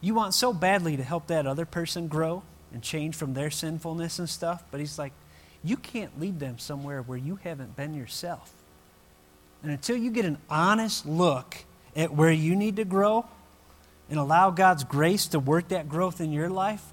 You 0.00 0.14
want 0.14 0.34
so 0.34 0.52
badly 0.52 0.96
to 0.96 1.02
help 1.02 1.26
that 1.28 1.46
other 1.46 1.64
person 1.64 2.08
grow 2.08 2.42
and 2.72 2.82
change 2.82 3.14
from 3.14 3.34
their 3.34 3.50
sinfulness 3.50 4.18
and 4.18 4.28
stuff, 4.28 4.64
but 4.70 4.80
he's 4.80 4.98
like, 4.98 5.12
You 5.62 5.76
can't 5.76 6.20
lead 6.20 6.40
them 6.40 6.58
somewhere 6.58 7.02
where 7.02 7.18
you 7.18 7.36
haven't 7.42 7.76
been 7.76 7.94
yourself. 7.94 8.52
And 9.62 9.72
until 9.72 9.96
you 9.96 10.10
get 10.10 10.24
an 10.24 10.38
honest 10.50 11.06
look 11.06 11.56
at 11.96 12.12
where 12.12 12.32
you 12.32 12.54
need 12.54 12.76
to 12.76 12.84
grow 12.84 13.26
and 14.10 14.18
allow 14.18 14.50
God's 14.50 14.84
grace 14.84 15.28
to 15.28 15.38
work 15.38 15.68
that 15.68 15.88
growth 15.88 16.20
in 16.20 16.32
your 16.32 16.50
life, 16.50 16.84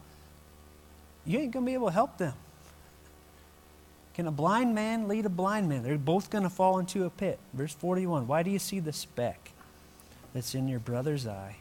you 1.25 1.39
ain't 1.39 1.51
going 1.51 1.65
to 1.65 1.69
be 1.69 1.73
able 1.73 1.87
to 1.87 1.93
help 1.93 2.17
them. 2.17 2.33
Can 4.13 4.27
a 4.27 4.31
blind 4.31 4.75
man 4.75 5.07
lead 5.07 5.25
a 5.25 5.29
blind 5.29 5.69
man? 5.69 5.83
They're 5.83 5.97
both 5.97 6.29
going 6.29 6.43
to 6.43 6.49
fall 6.49 6.79
into 6.79 7.05
a 7.05 7.09
pit. 7.09 7.39
Verse 7.53 7.73
41 7.73 8.27
Why 8.27 8.43
do 8.43 8.51
you 8.51 8.59
see 8.59 8.79
the 8.79 8.93
speck 8.93 9.51
that's 10.33 10.55
in 10.55 10.67
your 10.67 10.79
brother's 10.79 11.27
eye, 11.27 11.57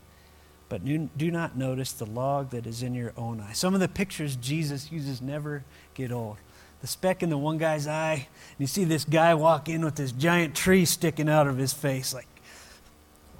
but 0.68 0.84
do 0.84 1.30
not 1.30 1.56
notice 1.56 1.92
the 1.92 2.06
log 2.06 2.50
that 2.50 2.66
is 2.66 2.82
in 2.82 2.94
your 2.94 3.12
own 3.16 3.40
eye? 3.40 3.52
Some 3.52 3.74
of 3.74 3.80
the 3.80 3.88
pictures 3.88 4.36
Jesus 4.36 4.92
uses 4.92 5.20
never 5.20 5.64
get 5.94 6.12
old 6.12 6.36
the 6.80 6.86
speck 6.86 7.22
in 7.22 7.28
the 7.28 7.38
one 7.38 7.58
guy's 7.58 7.86
eye, 7.86 8.14
and 8.14 8.56
you 8.58 8.66
see 8.66 8.84
this 8.84 9.04
guy 9.04 9.34
walk 9.34 9.68
in 9.68 9.84
with 9.84 9.96
this 9.96 10.12
giant 10.12 10.54
tree 10.54 10.84
sticking 10.84 11.28
out 11.28 11.46
of 11.46 11.58
his 11.58 11.72
face. 11.72 12.14
Like, 12.14 12.26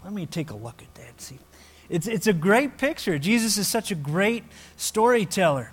let 0.05 0.13
me 0.13 0.27
take 0.27 0.51
a 0.51 0.57
look 0.57 0.83
at 0.83 0.95
that. 0.97 1.21
See, 1.21 1.39
it's, 1.89 2.07
it's 2.07 2.27
a 2.27 2.33
great 2.33 2.77
picture. 2.77 3.19
Jesus 3.19 3.57
is 3.57 3.67
such 3.67 3.91
a 3.91 3.95
great 3.95 4.45
storyteller. 4.77 5.73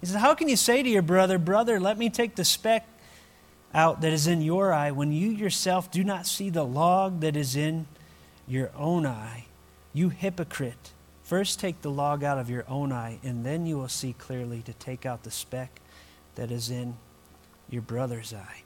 He 0.00 0.06
says, 0.06 0.16
How 0.16 0.34
can 0.34 0.48
you 0.48 0.56
say 0.56 0.82
to 0.82 0.88
your 0.88 1.02
brother, 1.02 1.38
Brother, 1.38 1.80
let 1.80 1.98
me 1.98 2.08
take 2.08 2.36
the 2.36 2.44
speck 2.44 2.86
out 3.74 4.00
that 4.00 4.12
is 4.12 4.26
in 4.26 4.40
your 4.40 4.72
eye 4.72 4.92
when 4.92 5.12
you 5.12 5.28
yourself 5.28 5.90
do 5.90 6.04
not 6.04 6.24
see 6.24 6.50
the 6.50 6.64
log 6.64 7.20
that 7.20 7.36
is 7.36 7.56
in 7.56 7.86
your 8.48 8.70
own 8.76 9.06
eye? 9.06 9.46
You 9.92 10.08
hypocrite. 10.08 10.92
First 11.22 11.60
take 11.60 11.82
the 11.82 11.90
log 11.90 12.24
out 12.24 12.38
of 12.38 12.48
your 12.48 12.64
own 12.68 12.92
eye, 12.92 13.18
and 13.22 13.44
then 13.44 13.66
you 13.66 13.76
will 13.76 13.88
see 13.88 14.14
clearly 14.14 14.62
to 14.62 14.72
take 14.72 15.04
out 15.04 15.22
the 15.22 15.30
speck 15.30 15.80
that 16.36 16.50
is 16.50 16.70
in 16.70 16.96
your 17.68 17.82
brother's 17.82 18.32
eye. 18.32 18.62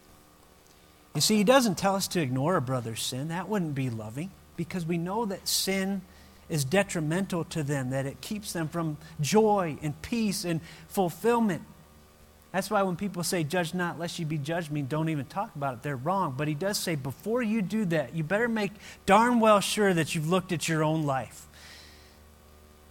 You 1.15 1.21
see, 1.21 1.37
he 1.37 1.45
doesn't 1.45 1.77
tell 1.77 1.95
us 1.95 2.09
to 2.09 2.21
ignore 2.21 2.57
a 2.57 2.63
brother's 2.63 3.03
sin. 3.03 3.29
That 3.29 3.49
wouldn't 3.49 3.75
be 3.75 3.91
loving 3.91 4.31
because 4.57 4.87
we 4.87 4.97
know 4.97 5.25
that 5.27 5.49
sin 5.49 6.03
is 6.49 6.65
detrimental 6.65 7.45
to 7.45 7.63
them, 7.63 7.91
that 7.91 8.07
it 8.07 8.21
keeps 8.21 8.53
them 8.53 8.69
from 8.69 8.97
joy 9.21 9.79
and 9.83 10.01
peace 10.03 10.45
and 10.45 10.61
fulfillment. 10.89 11.63
That's 12.53 12.71
why 12.71 12.83
when 12.83 12.97
people 12.97 13.23
say, 13.23 13.45
judge 13.45 13.73
not, 13.73 13.99
lest 13.99 14.19
you 14.19 14.27
be 14.27 14.37
judged, 14.39 14.71
mean 14.71 14.87
don't 14.87 15.09
even 15.09 15.25
talk 15.25 15.55
about 15.57 15.75
it. 15.75 15.83
They're 15.83 15.97
wrong. 15.97 16.35
But 16.37 16.49
he 16.49 16.55
does 16.55 16.79
say, 16.79 16.95
before 16.95 17.43
you 17.43 17.63
do 17.63 17.87
that, 17.87 18.15
you 18.15 18.23
better 18.23 18.49
make 18.49 18.73
darn 19.07 19.41
well 19.41 19.61
sure 19.61 19.95
that 19.95 20.15
you've 20.15 20.29
looked 20.29 20.53
at 20.53 20.69
your 20.69 20.85
own 20.85 21.05
life 21.05 21.47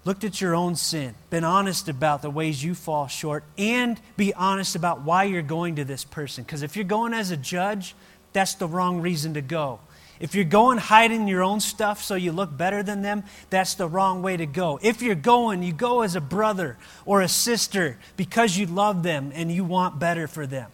looked 0.03 0.23
at 0.23 0.41
your 0.41 0.55
own 0.55 0.75
sin, 0.75 1.13
been 1.29 1.43
honest 1.43 1.87
about 1.87 2.21
the 2.21 2.29
ways 2.29 2.63
you 2.63 2.73
fall 2.73 3.07
short, 3.07 3.43
and 3.57 3.99
be 4.17 4.33
honest 4.33 4.75
about 4.75 5.01
why 5.01 5.25
you're 5.25 5.41
going 5.41 5.75
to 5.75 5.85
this 5.85 6.03
person. 6.03 6.43
Because 6.43 6.63
if 6.63 6.75
you're 6.75 6.85
going 6.85 7.13
as 7.13 7.31
a 7.31 7.37
judge, 7.37 7.95
that's 8.33 8.55
the 8.55 8.67
wrong 8.67 9.01
reason 9.01 9.35
to 9.35 9.41
go. 9.41 9.79
If 10.21 10.35
you're 10.35 10.45
going 10.45 10.77
hiding 10.77 11.27
your 11.27 11.41
own 11.41 11.59
stuff 11.59 12.03
so 12.03 12.13
you 12.13 12.31
look 12.31 12.55
better 12.55 12.83
than 12.83 13.01
them, 13.01 13.23
that's 13.49 13.73
the 13.73 13.87
wrong 13.87 14.21
way 14.21 14.37
to 14.37 14.45
go. 14.45 14.79
If 14.83 15.01
you're 15.01 15.15
going, 15.15 15.63
you 15.63 15.73
go 15.73 16.03
as 16.03 16.15
a 16.15 16.21
brother 16.21 16.77
or 17.05 17.21
a 17.21 17.27
sister 17.27 17.97
because 18.17 18.55
you 18.55 18.67
love 18.67 19.01
them 19.01 19.31
and 19.33 19.51
you 19.51 19.63
want 19.63 19.97
better 19.97 20.27
for 20.27 20.45
them. 20.45 20.69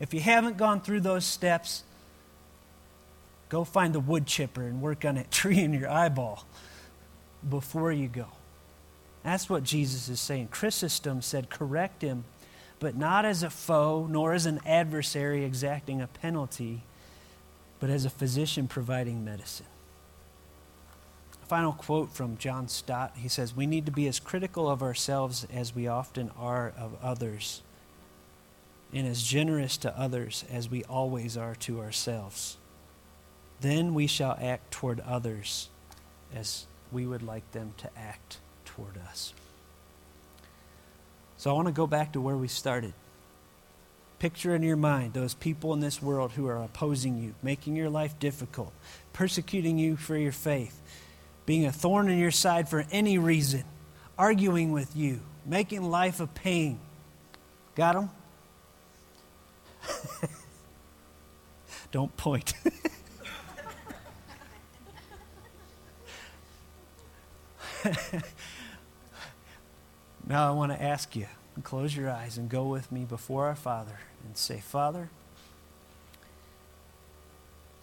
If 0.00 0.12
you 0.12 0.18
haven't 0.18 0.56
gone 0.56 0.80
through 0.80 1.02
those 1.02 1.24
steps, 1.24 1.84
go 3.50 3.62
find 3.62 3.94
the 3.94 4.00
wood 4.00 4.26
chipper 4.26 4.62
and 4.62 4.82
work 4.82 5.04
on 5.04 5.14
that 5.14 5.30
tree 5.30 5.60
in 5.60 5.72
your 5.72 5.88
eyeball 5.88 6.44
before 7.48 7.92
you 7.92 8.08
go. 8.08 8.26
That's 9.22 9.48
what 9.48 9.62
Jesus 9.62 10.08
is 10.08 10.18
saying. 10.18 10.48
Chrysostom 10.48 11.22
said, 11.22 11.50
correct 11.50 12.02
him, 12.02 12.24
but 12.80 12.96
not 12.96 13.24
as 13.24 13.44
a 13.44 13.50
foe, 13.50 14.08
nor 14.10 14.32
as 14.32 14.46
an 14.46 14.58
adversary 14.66 15.44
exacting 15.44 16.00
a 16.00 16.08
penalty, 16.08 16.82
but 17.80 17.90
as 17.90 18.04
a 18.04 18.10
physician 18.10 18.68
providing 18.68 19.24
medicine. 19.24 19.66
A 21.42 21.46
final 21.46 21.72
quote 21.72 22.12
from 22.12 22.36
John 22.36 22.68
Stott. 22.68 23.12
He 23.16 23.28
says, 23.28 23.56
We 23.56 23.66
need 23.66 23.86
to 23.86 23.92
be 23.92 24.06
as 24.06 24.20
critical 24.20 24.68
of 24.68 24.82
ourselves 24.82 25.46
as 25.52 25.74
we 25.74 25.88
often 25.88 26.30
are 26.38 26.72
of 26.78 26.94
others, 27.02 27.62
and 28.92 29.06
as 29.06 29.22
generous 29.22 29.76
to 29.78 29.98
others 29.98 30.44
as 30.52 30.70
we 30.70 30.84
always 30.84 31.36
are 31.36 31.54
to 31.56 31.80
ourselves. 31.80 32.58
Then 33.60 33.94
we 33.94 34.06
shall 34.06 34.38
act 34.40 34.70
toward 34.70 35.00
others 35.00 35.68
as 36.34 36.66
we 36.92 37.06
would 37.06 37.22
like 37.22 37.50
them 37.52 37.72
to 37.78 37.90
act 37.96 38.38
toward 38.64 38.98
us. 38.98 39.32
So 41.36 41.50
I 41.50 41.54
want 41.54 41.68
to 41.68 41.72
go 41.72 41.86
back 41.86 42.12
to 42.12 42.20
where 42.20 42.36
we 42.36 42.48
started. 42.48 42.92
Picture 44.20 44.54
in 44.54 44.62
your 44.62 44.76
mind 44.76 45.14
those 45.14 45.32
people 45.32 45.72
in 45.72 45.80
this 45.80 46.00
world 46.02 46.32
who 46.32 46.46
are 46.46 46.62
opposing 46.62 47.16
you, 47.16 47.34
making 47.42 47.74
your 47.74 47.88
life 47.88 48.18
difficult, 48.18 48.72
persecuting 49.14 49.78
you 49.78 49.96
for 49.96 50.14
your 50.14 50.30
faith, 50.30 50.78
being 51.46 51.64
a 51.64 51.72
thorn 51.72 52.10
in 52.10 52.18
your 52.18 52.30
side 52.30 52.68
for 52.68 52.84
any 52.92 53.16
reason, 53.16 53.64
arguing 54.18 54.72
with 54.72 54.94
you, 54.94 55.20
making 55.46 55.82
life 55.82 56.20
a 56.20 56.26
pain. 56.26 56.78
Got 57.74 57.94
them? 57.94 58.10
Don't 61.90 62.14
point. 62.18 62.52
now 70.28 70.46
I 70.46 70.50
want 70.50 70.72
to 70.72 70.82
ask 70.82 71.16
you, 71.16 71.26
close 71.62 71.96
your 71.96 72.10
eyes 72.10 72.36
and 72.38 72.48
go 72.48 72.64
with 72.64 72.90
me 72.92 73.04
before 73.04 73.46
our 73.46 73.54
Father 73.54 74.00
and 74.24 74.36
say, 74.36 74.60
Father, 74.60 75.10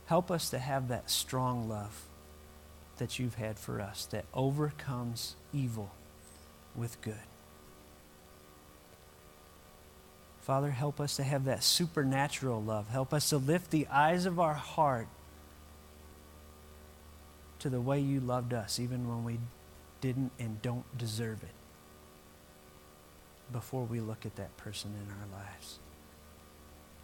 help 0.06 0.32
us 0.32 0.50
to 0.50 0.60
have 0.60 0.88
that 0.88 1.10
strong 1.10 1.68
love 1.68 2.06
that 2.98 3.20
you've 3.20 3.36
had 3.36 3.60
for 3.60 3.80
us 3.82 4.06
that 4.08 4.26
overcomes 4.34 5.36
evil 5.54 5.92
with 6.76 7.00
good. 7.02 7.16
Father, 10.42 10.72
help 10.72 11.02
us 11.02 11.18
to 11.18 11.24
have 11.24 11.46
that 11.46 11.62
supernatural 11.64 12.62
love. 12.62 12.88
Help 12.88 13.14
us 13.14 13.30
to 13.30 13.38
lift 13.38 13.70
the 13.70 13.86
eyes 13.88 14.26
of 14.26 14.40
our 14.40 14.54
heart 14.54 15.08
to 17.60 17.70
the 17.70 17.82
way 17.82 18.00
you 18.00 18.20
loved 18.22 18.54
us, 18.54 18.80
even 18.80 19.10
when 19.10 19.26
we 19.26 19.40
didn't 20.00 20.32
and 20.40 20.62
don't 20.62 20.86
deserve 20.98 21.44
it 21.44 21.57
before 23.52 23.84
we 23.84 24.00
look 24.00 24.26
at 24.26 24.36
that 24.36 24.56
person 24.58 24.94
in 24.94 25.12
our 25.12 25.40
lives. 25.40 25.80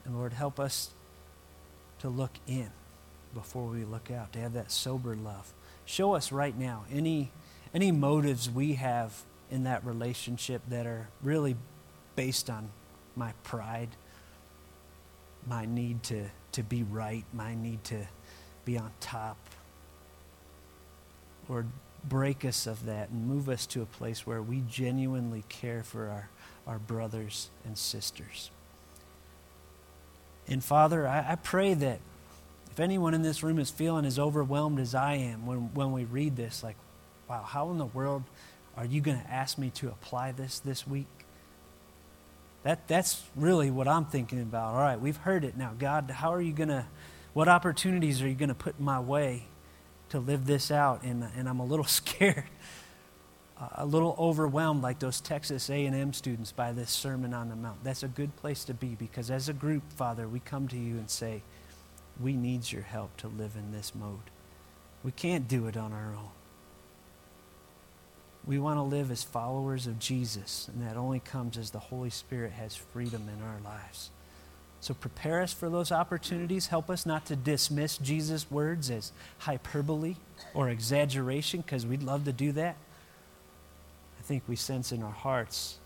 And 0.06 0.18
Lord, 0.18 0.34
help 0.34 0.60
us 0.60 0.90
to 2.00 2.10
look 2.10 2.34
in 2.48 2.70
before 3.34 3.66
we 3.66 3.84
look 3.84 4.12
out, 4.12 4.34
to 4.34 4.40
have 4.40 4.54
that 4.54 4.72
sober 4.72 5.16
love. 5.16 5.54
Show 5.86 6.14
us 6.14 6.32
right 6.32 6.58
now 6.58 6.86
any, 6.92 7.32
any 7.74 7.92
motives 7.92 8.50
we 8.50 8.74
have 8.74 9.22
in 9.50 9.64
that 9.64 9.86
relationship 9.86 10.62
that 10.70 10.86
are 10.86 11.08
really 11.22 11.56
based 12.16 12.50
on 12.50 12.70
my 13.16 13.34
pride, 13.44 13.90
my 15.48 15.66
need 15.66 16.04
to, 16.04 16.26
to 16.52 16.64
be 16.64 16.84
right, 16.84 17.26
my 17.34 17.56
need 17.56 17.84
to 17.86 18.08
be 18.66 18.78
on 18.78 18.92
top. 19.00 19.38
Lord, 21.50 21.68
break 22.08 22.44
us 22.44 22.68
of 22.68 22.86
that 22.86 23.10
and 23.10 23.28
move 23.28 23.50
us 23.50 23.66
to 23.68 23.82
a 23.82 23.86
place 23.86 24.28
where 24.28 24.42
we 24.42 24.64
genuinely 24.70 25.44
care 25.50 25.84
for 25.84 26.10
our, 26.10 26.30
our 26.68 26.80
brothers 26.80 27.50
and 27.66 27.78
sisters. 27.78 28.52
And 30.48 30.64
Father, 30.64 31.08
I, 31.08 31.32
I 31.32 31.36
pray 31.36 31.74
that 31.74 32.00
if 32.72 32.80
anyone 32.80 33.14
in 33.14 33.22
this 33.22 33.44
room 33.44 33.60
is 33.60 33.70
feeling 33.70 34.06
as 34.06 34.18
overwhelmed 34.20 34.80
as 34.80 34.96
I 34.96 35.16
am 35.16 35.46
when, 35.46 35.74
when 35.74 35.92
we 35.92 36.06
read 36.06 36.36
this, 36.36 36.64
like, 36.64 36.76
wow, 37.30 37.44
how 37.44 37.70
in 37.72 37.78
the 37.78 37.86
world 37.86 38.24
are 38.76 38.86
you 38.86 39.00
going 39.00 39.20
to 39.20 39.32
ask 39.32 39.58
me 39.58 39.70
to 39.76 39.90
apply 39.90 40.32
this 40.32 40.60
this 40.60 40.88
week? 40.88 41.08
That, 42.64 42.88
that's 42.88 43.22
really 43.36 43.70
what 43.70 43.88
I'm 43.88 44.06
thinking 44.06 44.42
about. 44.42 44.74
All 44.74 44.80
right, 44.80 45.00
we've 45.00 45.18
heard 45.18 45.44
it 45.44 45.56
now. 45.56 45.74
God, 45.78 46.10
how 46.10 46.34
are 46.34 46.42
you 46.42 46.54
going 46.54 46.70
to, 46.70 46.86
what 47.34 47.48
opportunities 47.48 48.22
are 48.22 48.28
you 48.28 48.36
going 48.36 48.50
to 48.50 48.56
put 48.56 48.80
in 48.80 48.86
my 48.86 49.00
way 49.00 49.46
to 50.14 50.20
live 50.20 50.46
this 50.46 50.70
out, 50.70 51.02
and, 51.02 51.28
and 51.36 51.50
I'm 51.50 51.60
a 51.60 51.66
little 51.66 51.86
scared. 52.02 52.44
Uh, 53.60 53.68
a 53.74 53.86
little 53.86 54.16
overwhelmed 54.20 54.84
like 54.84 55.00
those 55.00 55.20
Texas 55.20 55.72
A&M 55.72 56.14
students 56.14 56.52
by 56.52 56.72
this 56.72 56.92
Sermon 56.92 57.34
on 57.34 57.50
the 57.50 57.56
Mount. 57.56 57.84
That's 57.84 58.04
a 58.04 58.08
good 58.08 58.36
place 58.36 58.64
to 58.66 58.76
be 58.76 58.96
because 58.96 59.32
as 59.32 59.50
a 59.50 59.54
group, 59.54 59.84
Father, 59.94 60.28
we 60.28 60.40
come 60.40 60.68
to 60.68 60.78
you 60.78 60.98
and 60.98 61.10
say, 61.10 61.42
we 62.20 62.34
need 62.34 62.72
your 62.72 62.84
help 62.84 63.18
to 63.18 63.28
live 63.28 63.56
in 63.56 63.72
this 63.72 63.96
mode. 63.96 64.30
We 65.04 65.12
can't 65.12 65.48
do 65.48 65.66
it 65.66 65.76
on 65.76 65.92
our 65.92 66.14
own. 66.14 66.30
We 68.46 68.60
want 68.60 68.78
to 68.78 68.84
live 68.84 69.10
as 69.10 69.24
followers 69.24 69.88
of 69.88 69.98
Jesus, 69.98 70.68
and 70.68 70.86
that 70.88 70.96
only 70.96 71.20
comes 71.20 71.58
as 71.58 71.72
the 71.72 71.80
Holy 71.80 72.12
Spirit 72.12 72.52
has 72.52 72.76
freedom 72.76 73.30
in 73.36 73.44
our 73.44 73.60
lives. 73.64 74.12
So 74.84 74.94
prepare 74.94 75.42
us 75.42 75.54
for 75.54 75.70
those 75.70 75.94
opportunities. 75.94 76.68
Help 76.68 76.90
us 76.90 77.06
not 77.06 77.26
to 77.28 77.38
dismiss 77.38 77.98
Jesus' 77.98 78.52
words 78.52 78.92
as 78.92 79.14
hyperbole 79.38 80.18
or 80.54 80.68
exaggeration, 80.68 81.62
because 81.62 81.86
we'd 81.86 82.04
love 82.04 82.26
to 82.26 82.34
do 82.34 82.52
that. 82.52 82.76
I 84.20 84.24
think 84.24 84.44
we 84.46 84.58
sense 84.58 84.92
in 84.92 85.02
our 85.02 85.14
hearts, 85.14 85.78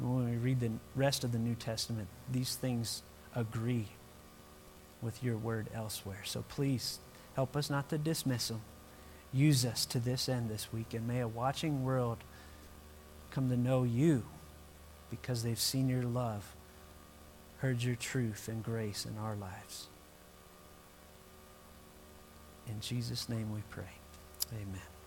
when 0.00 0.30
we 0.30 0.36
read 0.38 0.60
the 0.60 0.70
rest 0.96 1.24
of 1.24 1.32
the 1.32 1.38
New 1.38 1.56
Testament, 1.56 2.08
these 2.32 2.56
things 2.56 3.02
agree 3.34 3.88
with 5.02 5.22
your 5.22 5.36
word 5.36 5.66
elsewhere. 5.74 6.22
So 6.24 6.42
please 6.48 7.00
help 7.36 7.54
us 7.54 7.68
not 7.68 7.90
to 7.90 7.98
dismiss 7.98 8.48
them. 8.48 8.62
Use 9.30 9.66
us 9.66 9.84
to 9.84 9.98
this 9.98 10.26
end 10.26 10.48
this 10.48 10.72
week, 10.72 10.94
and 10.94 11.06
may 11.06 11.20
a 11.20 11.28
watching 11.28 11.84
world 11.84 12.16
come 13.30 13.50
to 13.50 13.58
know 13.58 13.82
you 13.82 14.24
because 15.10 15.42
they've 15.42 15.60
seen 15.60 15.90
your 15.90 16.04
love, 16.04 16.54
heard 17.58 17.82
your 17.82 17.96
truth 17.96 18.48
and 18.48 18.62
grace 18.62 19.06
in 19.06 19.16
our 19.18 19.36
lives. 19.36 19.88
In 22.66 22.80
Jesus' 22.80 23.28
name 23.28 23.52
we 23.52 23.62
pray. 23.70 23.90
Amen. 24.52 24.97